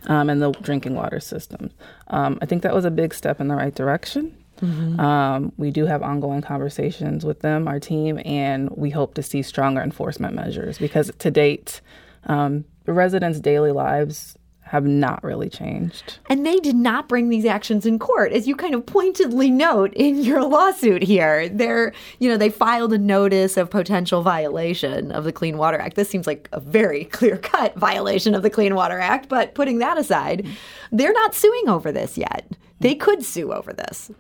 um, 0.07 0.31
and 0.31 0.41
the 0.41 0.53
drinking 0.53 0.95
water 0.95 1.21
system. 1.21 1.71
Um, 2.07 2.39
I 2.41 2.47
think 2.47 2.63
that 2.63 2.75
was 2.75 2.87
a 2.87 2.91
big 2.91 3.13
step 3.13 3.43
in 3.43 3.49
the 3.49 3.57
right 3.57 3.75
direction. 3.75 4.35
Mm-hmm. 4.61 4.99
Um, 5.01 5.53
we 5.57 5.71
do 5.71 5.87
have 5.87 6.03
ongoing 6.03 6.43
conversations 6.43 7.25
with 7.25 7.41
them, 7.41 7.69
our 7.69 7.81
team, 7.81 8.21
and 8.25 8.71
we 8.71 8.91
hope 8.91 9.15
to 9.15 9.23
see 9.23 9.43
stronger 9.43 9.83
enforcement 9.83 10.35
measures 10.35 10.79
because 10.79 11.11
to 11.19 11.31
date, 11.31 11.81
um, 12.25 12.65
the 12.85 12.93
residents' 12.93 13.41
daily 13.41 13.73
lives 13.73 14.37
have 14.67 14.85
not 14.85 15.23
really 15.23 15.49
changed. 15.49 16.19
And 16.29 16.45
they 16.45 16.57
did 16.57 16.75
not 16.75 17.09
bring 17.09 17.29
these 17.29 17.45
actions 17.45 17.87
in 17.87 18.01
court, 18.01 18.33
as 18.33 18.49
you 18.49 18.57
kind 18.57 18.75
of 18.75 18.85
pointedly 18.85 19.49
note 19.49 19.93
in 19.95 20.19
your 20.19 20.43
lawsuit 20.43 21.05
here. 21.05 21.49
They're, 21.49 21.93
you 22.19 22.29
know, 22.29 22.37
they 22.37 22.49
filed 22.49 22.93
a 22.93 22.99
notice 22.99 23.57
of 23.57 23.71
potential 23.71 24.23
violation 24.23 25.13
of 25.13 25.23
the 25.23 25.33
Clean 25.33 25.57
Water 25.57 25.79
Act. 25.79 25.95
This 25.95 26.11
seems 26.11 26.27
like 26.27 26.49
a 26.53 26.59
very 26.59 27.05
clear 27.13 27.37
cut 27.37 27.77
violation 27.77 28.35
of 28.35 28.43
the 28.43 28.51
Clean 28.51 28.75
Water 28.75 28.99
Act, 28.99 29.29
but 29.29 29.55
putting 29.55 29.79
that 29.79 29.99
aside, 29.99 30.47
they're 30.91 31.13
not 31.13 31.35
suing 31.35 31.69
over 31.69 31.93
this 31.93 32.19
yet. 32.19 32.51
They 32.81 32.97
could 32.97 33.25
sue 33.25 33.53
over 33.53 33.73
this. 33.73 34.11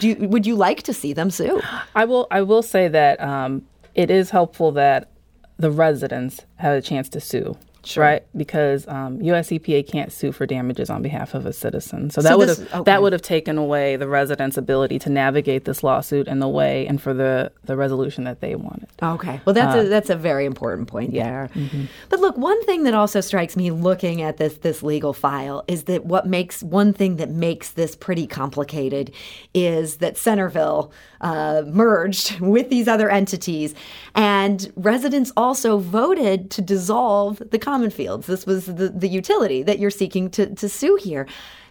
Do 0.00 0.08
you, 0.08 0.28
would 0.28 0.46
you 0.46 0.56
like 0.56 0.82
to 0.84 0.92
see 0.92 1.12
them 1.12 1.30
sue? 1.30 1.60
I 1.94 2.04
will. 2.04 2.26
I 2.30 2.42
will 2.42 2.62
say 2.62 2.88
that 2.88 3.20
um, 3.20 3.66
it 3.94 4.10
is 4.10 4.30
helpful 4.30 4.72
that 4.72 5.10
the 5.58 5.70
residents 5.70 6.40
have 6.56 6.76
a 6.76 6.82
chance 6.82 7.08
to 7.10 7.20
sue. 7.20 7.56
Sure. 7.86 8.02
right? 8.02 8.26
Because 8.36 8.86
um, 8.88 9.22
U.S. 9.22 9.50
EPA 9.50 9.88
can't 9.88 10.12
sue 10.12 10.32
for 10.32 10.44
damages 10.44 10.90
on 10.90 11.02
behalf 11.02 11.34
of 11.34 11.46
a 11.46 11.52
citizen. 11.52 12.10
So 12.10 12.20
that 12.20 12.30
so 12.30 12.38
would 12.38 12.48
have 12.48 12.58
okay. 12.58 12.82
that 12.82 13.00
would 13.00 13.12
have 13.12 13.22
taken 13.22 13.58
away 13.58 13.94
the 13.94 14.08
residents' 14.08 14.56
ability 14.56 14.98
to 15.00 15.10
navigate 15.10 15.64
this 15.66 15.84
lawsuit 15.84 16.26
in 16.26 16.40
the 16.40 16.48
way 16.48 16.86
and 16.86 17.00
for 17.00 17.14
the, 17.14 17.52
the 17.64 17.76
resolution 17.76 18.24
that 18.24 18.40
they 18.40 18.56
wanted. 18.56 18.88
Okay, 19.00 19.40
well 19.44 19.54
that's 19.54 19.76
uh, 19.76 19.80
a, 19.80 19.88
that's 19.88 20.10
a 20.10 20.16
very 20.16 20.46
important 20.46 20.88
point 20.88 21.12
yeah. 21.12 21.24
there. 21.24 21.50
Mm-hmm. 21.54 21.84
But 22.08 22.20
look, 22.20 22.36
one 22.36 22.62
thing 22.64 22.82
that 22.84 22.94
also 22.94 23.20
strikes 23.20 23.56
me 23.56 23.70
looking 23.70 24.20
at 24.20 24.38
this 24.38 24.58
this 24.58 24.82
legal 24.82 25.12
file 25.12 25.64
is 25.68 25.84
that 25.84 26.04
what 26.04 26.26
makes 26.26 26.64
one 26.64 26.92
thing 26.92 27.16
that 27.16 27.30
makes 27.30 27.70
this 27.70 27.94
pretty 27.94 28.26
complicated 28.26 29.12
is 29.54 29.98
that 29.98 30.16
Centreville 30.16 30.92
uh, 31.20 31.62
merged 31.66 32.40
with 32.40 32.68
these 32.68 32.88
other 32.88 33.08
entities, 33.08 33.74
and 34.14 34.72
residents 34.74 35.32
also 35.36 35.78
voted 35.78 36.50
to 36.50 36.62
dissolve 36.62 37.40
the 37.50 37.58
common 37.76 37.90
fields. 37.90 38.26
This 38.26 38.46
was 38.46 38.64
the, 38.64 38.88
the 38.88 39.06
utility 39.08 39.62
that 39.62 39.78
you're 39.78 39.90
seeking 39.90 40.30
to, 40.30 40.46
to 40.54 40.66
sue 40.66 40.96
here. 40.96 41.26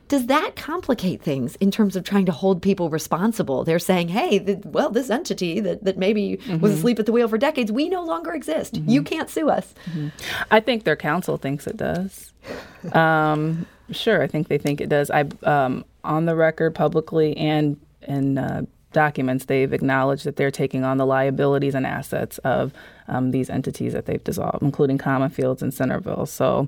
Does 0.07 0.27
that 0.27 0.55
complicate 0.55 1.19
things 1.19 1.55
in 1.55 1.71
terms 1.71 1.95
of 1.95 2.03
trying 2.03 2.27
to 2.27 2.31
hold 2.31 2.61
people 2.61 2.91
responsible? 2.91 3.63
They're 3.63 3.79
saying, 3.79 4.09
hey, 4.09 4.37
the, 4.37 4.61
well, 4.65 4.91
this 4.91 5.09
entity 5.09 5.59
that, 5.61 5.83
that 5.83 5.97
maybe 5.97 6.37
mm-hmm. 6.37 6.59
was 6.59 6.73
asleep 6.73 6.99
at 6.99 7.07
the 7.07 7.11
wheel 7.11 7.27
for 7.27 7.39
decades, 7.39 7.71
we 7.71 7.89
no 7.89 8.03
longer 8.03 8.33
exist. 8.33 8.75
Mm-hmm. 8.75 8.89
You 8.89 9.01
can't 9.01 9.31
sue 9.31 9.49
us. 9.49 9.73
Mm-hmm. 9.89 10.09
I 10.51 10.59
think 10.59 10.83
their 10.83 10.95
counsel 10.95 11.37
thinks 11.37 11.65
it 11.65 11.77
does. 11.77 12.33
um, 12.93 13.65
sure, 13.89 14.21
I 14.21 14.27
think 14.27 14.47
they 14.47 14.59
think 14.59 14.79
it 14.79 14.89
does. 14.89 15.09
I 15.09 15.21
um, 15.41 15.85
on 16.03 16.25
the 16.25 16.35
record 16.35 16.75
publicly 16.75 17.35
and 17.35 17.79
in 18.03 18.37
uh, 18.37 18.65
documents, 18.95 19.45
they've 19.45 19.73
acknowledged 19.73 20.25
that 20.25 20.38
they're 20.38 20.49
taking 20.63 20.84
on 20.84 20.97
the 20.97 21.05
liabilities 21.05 21.75
and 21.75 21.86
assets 21.86 22.39
of 22.39 22.73
um, 23.08 23.31
these 23.31 23.51
entities 23.51 23.93
that 23.93 24.05
they've 24.08 24.23
dissolved, 24.23 24.63
including 24.63 24.97
Common 24.97 25.29
Fields 25.29 25.62
and 25.62 25.71
Centreville. 25.71 26.25
So, 26.25 26.67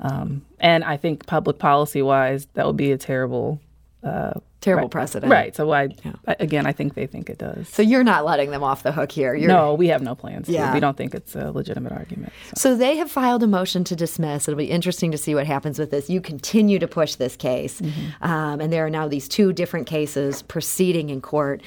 um, 0.00 0.42
and 0.58 0.82
I 0.82 0.96
think 0.96 1.26
public 1.26 1.58
policy 1.58 2.02
wise, 2.02 2.48
that 2.54 2.66
would 2.66 2.76
be 2.76 2.90
a 2.92 2.98
terrible. 2.98 3.60
Uh, 4.06 4.38
terrible 4.60 4.84
right, 4.84 4.90
precedent. 4.90 5.32
Right. 5.32 5.56
So 5.56 5.72
I, 5.72 5.88
yeah. 6.04 6.12
I, 6.28 6.36
again, 6.38 6.64
I 6.64 6.72
think 6.72 6.94
they 6.94 7.06
think 7.06 7.28
it 7.28 7.38
does. 7.38 7.68
So 7.68 7.82
you're 7.82 8.04
not 8.04 8.24
letting 8.24 8.52
them 8.52 8.62
off 8.62 8.84
the 8.84 8.92
hook 8.92 9.10
here. 9.10 9.34
You're... 9.34 9.48
No, 9.48 9.74
we 9.74 9.88
have 9.88 10.00
no 10.00 10.14
plans. 10.14 10.48
Yeah. 10.48 10.72
We 10.72 10.78
don't 10.78 10.96
think 10.96 11.12
it's 11.12 11.34
a 11.34 11.50
legitimate 11.50 11.92
argument. 11.92 12.32
So. 12.54 12.70
so. 12.70 12.76
they 12.76 12.96
have 12.98 13.10
filed 13.10 13.42
a 13.42 13.48
motion 13.48 13.82
to 13.82 13.96
dismiss. 13.96 14.46
It'll 14.46 14.56
be 14.56 14.70
interesting 14.70 15.10
to 15.10 15.18
see 15.18 15.34
what 15.34 15.46
happens 15.46 15.78
with 15.78 15.90
this. 15.90 16.08
You 16.08 16.20
continue 16.20 16.78
to 16.78 16.86
push 16.86 17.16
this 17.16 17.34
case, 17.36 17.80
mm-hmm. 17.80 18.24
um, 18.24 18.60
and 18.60 18.72
there 18.72 18.86
are 18.86 18.90
now 18.90 19.08
these 19.08 19.28
two 19.28 19.52
different 19.52 19.88
cases 19.88 20.42
proceeding 20.42 21.10
in 21.10 21.20
court. 21.20 21.62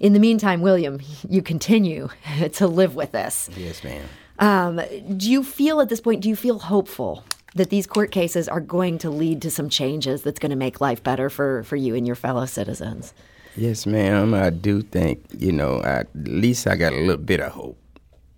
In 0.00 0.14
the 0.14 0.20
meantime, 0.20 0.62
William, 0.62 1.00
you 1.28 1.42
continue 1.42 2.08
to 2.52 2.66
live 2.66 2.94
with 2.94 3.12
this. 3.12 3.50
Yes, 3.56 3.84
ma'am. 3.84 4.08
Um, 4.38 4.80
do 5.16 5.30
you 5.30 5.44
feel 5.44 5.80
at 5.80 5.90
this 5.90 6.00
point, 6.00 6.22
do 6.22 6.28
you 6.28 6.36
feel 6.36 6.58
hopeful 6.58 7.24
that 7.54 7.70
these 7.70 7.86
court 7.86 8.10
cases 8.10 8.48
are 8.48 8.60
going 8.60 8.98
to 8.98 9.10
lead 9.10 9.40
to 9.42 9.50
some 9.50 9.68
changes 9.68 10.22
that's 10.22 10.38
going 10.38 10.50
to 10.50 10.56
make 10.56 10.80
life 10.80 11.02
better 11.02 11.30
for, 11.30 11.62
for 11.64 11.76
you 11.76 11.94
and 11.94 12.06
your 12.06 12.16
fellow 12.16 12.46
citizens? 12.46 13.14
Yes, 13.56 13.86
ma'am. 13.86 14.34
I 14.34 14.50
do 14.50 14.82
think, 14.82 15.24
you 15.38 15.52
know, 15.52 15.80
I, 15.82 16.00
at 16.00 16.08
least 16.14 16.66
I 16.66 16.76
got 16.76 16.92
a 16.92 16.96
little 16.96 17.16
bit 17.18 17.40
of 17.40 17.52
hope. 17.52 17.78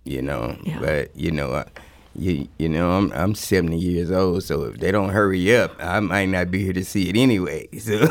you 0.05 0.21
know. 0.21 0.57
Yeah. 0.63 0.79
But 0.79 1.15
you 1.15 1.31
know, 1.31 1.51
uh, 1.53 1.65
you 2.15 2.47
you 2.57 2.69
know, 2.69 2.91
I'm 2.91 3.11
I'm 3.13 3.35
70 3.35 3.77
years 3.77 4.11
old, 4.11 4.43
so 4.43 4.63
if 4.65 4.77
they 4.79 4.91
don't 4.91 5.09
hurry 5.09 5.55
up, 5.55 5.75
I 5.79 5.99
might 5.99 6.27
not 6.27 6.51
be 6.51 6.63
here 6.63 6.73
to 6.73 6.85
see 6.85 7.09
it 7.09 7.17
anyway. 7.17 7.67
So, 7.79 8.07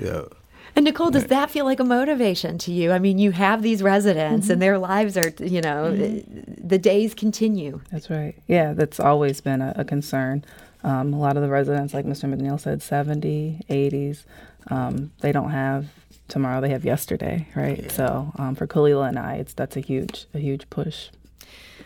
so. 0.00 0.30
And 0.74 0.84
Nicole, 0.84 1.10
does 1.10 1.26
that 1.26 1.50
feel 1.50 1.64
like 1.64 1.80
a 1.80 1.84
motivation 1.84 2.56
to 2.58 2.72
you? 2.72 2.92
I 2.92 2.98
mean, 2.98 3.18
you 3.18 3.32
have 3.32 3.62
these 3.62 3.82
residents 3.82 4.44
mm-hmm. 4.46 4.52
and 4.52 4.62
their 4.62 4.78
lives 4.78 5.16
are, 5.16 5.28
you 5.38 5.60
know, 5.60 5.92
mm-hmm. 5.92 6.66
the 6.66 6.78
days 6.78 7.14
continue. 7.14 7.80
That's 7.90 8.08
right. 8.08 8.34
Yeah, 8.46 8.72
that's 8.72 8.98
always 8.98 9.40
been 9.40 9.60
a, 9.60 9.74
a 9.76 9.84
concern. 9.84 10.44
Um, 10.82 11.12
a 11.12 11.18
lot 11.18 11.36
of 11.36 11.42
the 11.42 11.48
residents, 11.48 11.92
like 11.94 12.06
Mr. 12.06 12.32
McNeil 12.32 12.58
said, 12.58 12.82
70, 12.82 13.60
80s, 13.68 14.24
um, 14.68 15.12
they 15.20 15.30
don't 15.30 15.50
have 15.50 15.88
tomorrow, 16.28 16.60
they 16.60 16.70
have 16.70 16.84
yesterday, 16.84 17.46
right? 17.54 17.82
Yeah. 17.82 17.92
So 17.92 18.32
um, 18.36 18.54
for 18.54 18.66
Kalila 18.66 19.08
and 19.08 19.18
I, 19.18 19.34
it's 19.34 19.52
that's 19.52 19.76
a 19.76 19.80
huge, 19.80 20.26
a 20.32 20.38
huge 20.38 20.68
push. 20.70 21.10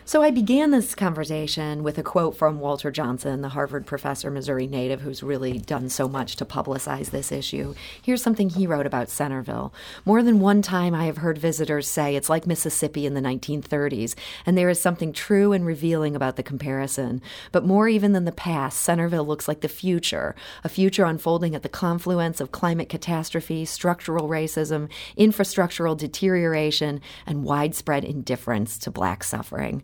So 0.07 0.21
I 0.21 0.31
began 0.31 0.71
this 0.71 0.95
conversation 0.95 1.83
with 1.83 1.97
a 1.97 2.01
quote 2.01 2.37
from 2.37 2.61
Walter 2.61 2.91
Johnson, 2.91 3.41
the 3.41 3.49
Harvard 3.49 3.85
professor, 3.85 4.31
Missouri 4.31 4.65
native, 4.65 5.01
who's 5.01 5.21
really 5.21 5.59
done 5.59 5.89
so 5.89 6.07
much 6.07 6.37
to 6.37 6.45
publicize 6.45 7.09
this 7.09 7.29
issue. 7.29 7.75
Here's 8.01 8.23
something 8.23 8.49
he 8.49 8.65
wrote 8.65 8.85
about 8.85 9.09
Centreville. 9.09 9.73
More 10.05 10.23
than 10.23 10.39
one 10.39 10.61
time 10.61 10.95
I 10.95 11.07
have 11.07 11.17
heard 11.17 11.37
visitors 11.37 11.89
say 11.89 12.15
it's 12.15 12.29
like 12.29 12.47
Mississippi 12.47 13.05
in 13.05 13.15
the 13.15 13.21
1930s, 13.21 14.15
and 14.45 14.57
there 14.57 14.69
is 14.69 14.79
something 14.79 15.11
true 15.11 15.51
and 15.51 15.65
revealing 15.65 16.15
about 16.15 16.37
the 16.37 16.41
comparison. 16.41 17.21
But 17.51 17.65
more 17.65 17.89
even 17.89 18.13
than 18.13 18.23
the 18.23 18.31
past, 18.31 18.79
Centreville 18.79 19.27
looks 19.27 19.49
like 19.49 19.59
the 19.59 19.67
future, 19.67 20.35
a 20.63 20.69
future 20.69 21.03
unfolding 21.03 21.53
at 21.53 21.63
the 21.63 21.67
confluence 21.67 22.39
of 22.39 22.53
climate 22.53 22.87
catastrophe, 22.87 23.65
structural 23.65 24.29
racism, 24.29 24.89
infrastructural 25.17 25.97
deterioration, 25.97 27.01
and 27.25 27.43
widespread 27.43 28.05
indifference 28.05 28.77
to 28.77 28.89
black 28.89 29.21
suffering. 29.21 29.83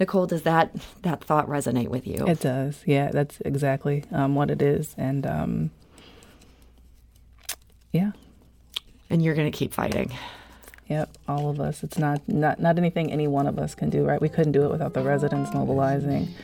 Nicole, 0.00 0.26
does 0.26 0.42
that 0.42 0.74
that 1.02 1.22
thought 1.22 1.48
resonate 1.48 1.88
with 1.88 2.06
you? 2.06 2.26
It 2.26 2.40
does. 2.40 2.82
Yeah, 2.84 3.10
that's 3.10 3.40
exactly 3.44 4.04
um, 4.10 4.34
what 4.34 4.50
it 4.50 4.60
is, 4.60 4.94
and 4.98 5.26
um, 5.26 5.70
yeah. 7.92 8.12
And 9.08 9.22
you're 9.22 9.34
going 9.34 9.50
to 9.50 9.56
keep 9.56 9.72
fighting. 9.72 10.12
Yep, 10.88 11.16
all 11.28 11.48
of 11.48 11.60
us. 11.60 11.82
It's 11.84 11.98
not 11.98 12.28
not 12.28 12.58
not 12.60 12.76
anything 12.76 13.12
any 13.12 13.28
one 13.28 13.46
of 13.46 13.58
us 13.58 13.74
can 13.74 13.88
do. 13.88 14.04
Right? 14.04 14.20
We 14.20 14.28
couldn't 14.28 14.52
do 14.52 14.64
it 14.64 14.70
without 14.70 14.94
the 14.94 15.02
residents 15.02 15.54
mobilizing 15.54 16.34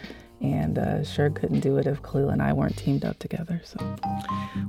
and 0.40 0.78
uh, 0.78 1.04
sure 1.04 1.30
couldn't 1.30 1.60
do 1.60 1.76
it 1.76 1.86
if 1.86 2.02
Khalil 2.02 2.30
and 2.30 2.42
I 2.42 2.52
weren't 2.52 2.76
teamed 2.76 3.04
up 3.04 3.18
together. 3.18 3.60
So, 3.64 3.78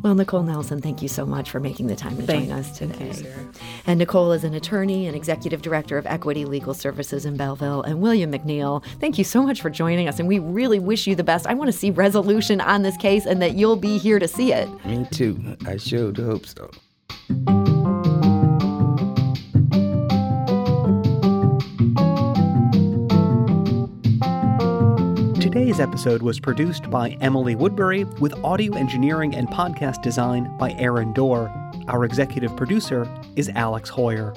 well, 0.02 0.16
Nicole 0.16 0.44
Nelson, 0.44 0.82
thank 0.82 1.02
you 1.02 1.08
so 1.08 1.26
much 1.26 1.50
for 1.50 1.60
making 1.60 1.88
the 1.88 1.96
time 1.96 2.18
to 2.18 2.24
thank, 2.24 2.50
join 2.50 2.60
us 2.60 2.78
today. 2.78 3.14
You, 3.18 3.52
and 3.86 4.00
Nicole 4.00 4.32
is 4.34 4.44
an 4.44 4.54
attorney 4.54 5.08
and 5.08 5.16
executive 5.16 5.62
director 5.62 5.98
of 5.98 6.06
Equity 6.06 6.46
Legal 6.46 6.74
Services 6.74 7.26
in 7.26 7.38
Belleville. 7.38 7.84
And 7.84 8.02
William 8.02 8.32
McNeil, 8.32 8.84
thank 9.00 9.18
you 9.18 9.24
so 9.24 9.44
much 9.44 9.62
for 9.62 9.70
joining 9.70 10.08
us. 10.08 10.20
And 10.20 10.28
we 10.28 10.40
really 10.40 10.80
wish 10.80 11.08
you 11.08 11.16
the 11.16 11.24
best. 11.24 11.48
I 11.48 11.54
want 11.54 11.70
to 11.70 11.78
see 11.78 11.92
resolution 11.92 12.60
on 12.60 12.82
this 12.82 12.98
case, 12.98 13.26
and 13.26 13.42
that 13.42 13.56
you'll 13.56 13.76
be 13.76 13.98
here 13.98 14.20
to 14.20 14.28
see 14.28 14.54
it. 14.54 14.68
Me 14.86 15.08
too. 15.12 15.58
I 15.66 15.78
sure 15.78 16.14
hope 16.14 16.46
so. 16.46 17.71
Today's 25.72 25.88
episode 25.88 26.22
was 26.22 26.38
produced 26.38 26.90
by 26.90 27.12
Emily 27.22 27.56
Woodbury 27.56 28.04
with 28.04 28.34
audio 28.44 28.76
engineering 28.76 29.34
and 29.34 29.48
podcast 29.48 30.02
design 30.02 30.54
by 30.58 30.74
Aaron 30.74 31.14
Doerr. 31.14 31.48
Our 31.88 32.04
executive 32.04 32.54
producer 32.58 33.08
is 33.38 33.48
Alex 33.56 33.90
Heuer. 33.90 34.36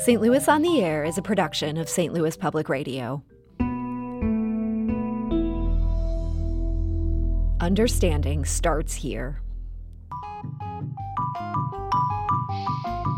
St. 0.00 0.20
Louis 0.20 0.48
on 0.48 0.62
the 0.62 0.82
Air 0.82 1.04
is 1.04 1.18
a 1.18 1.22
production 1.22 1.76
of 1.76 1.88
St. 1.88 2.12
Louis 2.12 2.36
Public 2.36 2.68
Radio. 2.68 3.22
Understanding 7.60 8.44
starts 8.44 8.92
here. 8.92 9.40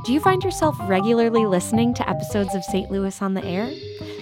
Do 0.04 0.12
you 0.12 0.20
find 0.20 0.44
yourself 0.44 0.76
regularly 0.80 1.46
listening 1.46 1.94
to 1.94 2.06
episodes 2.06 2.54
of 2.54 2.62
St. 2.62 2.90
Louis 2.90 3.22
on 3.22 3.32
the 3.32 3.42
Air? 3.42 3.72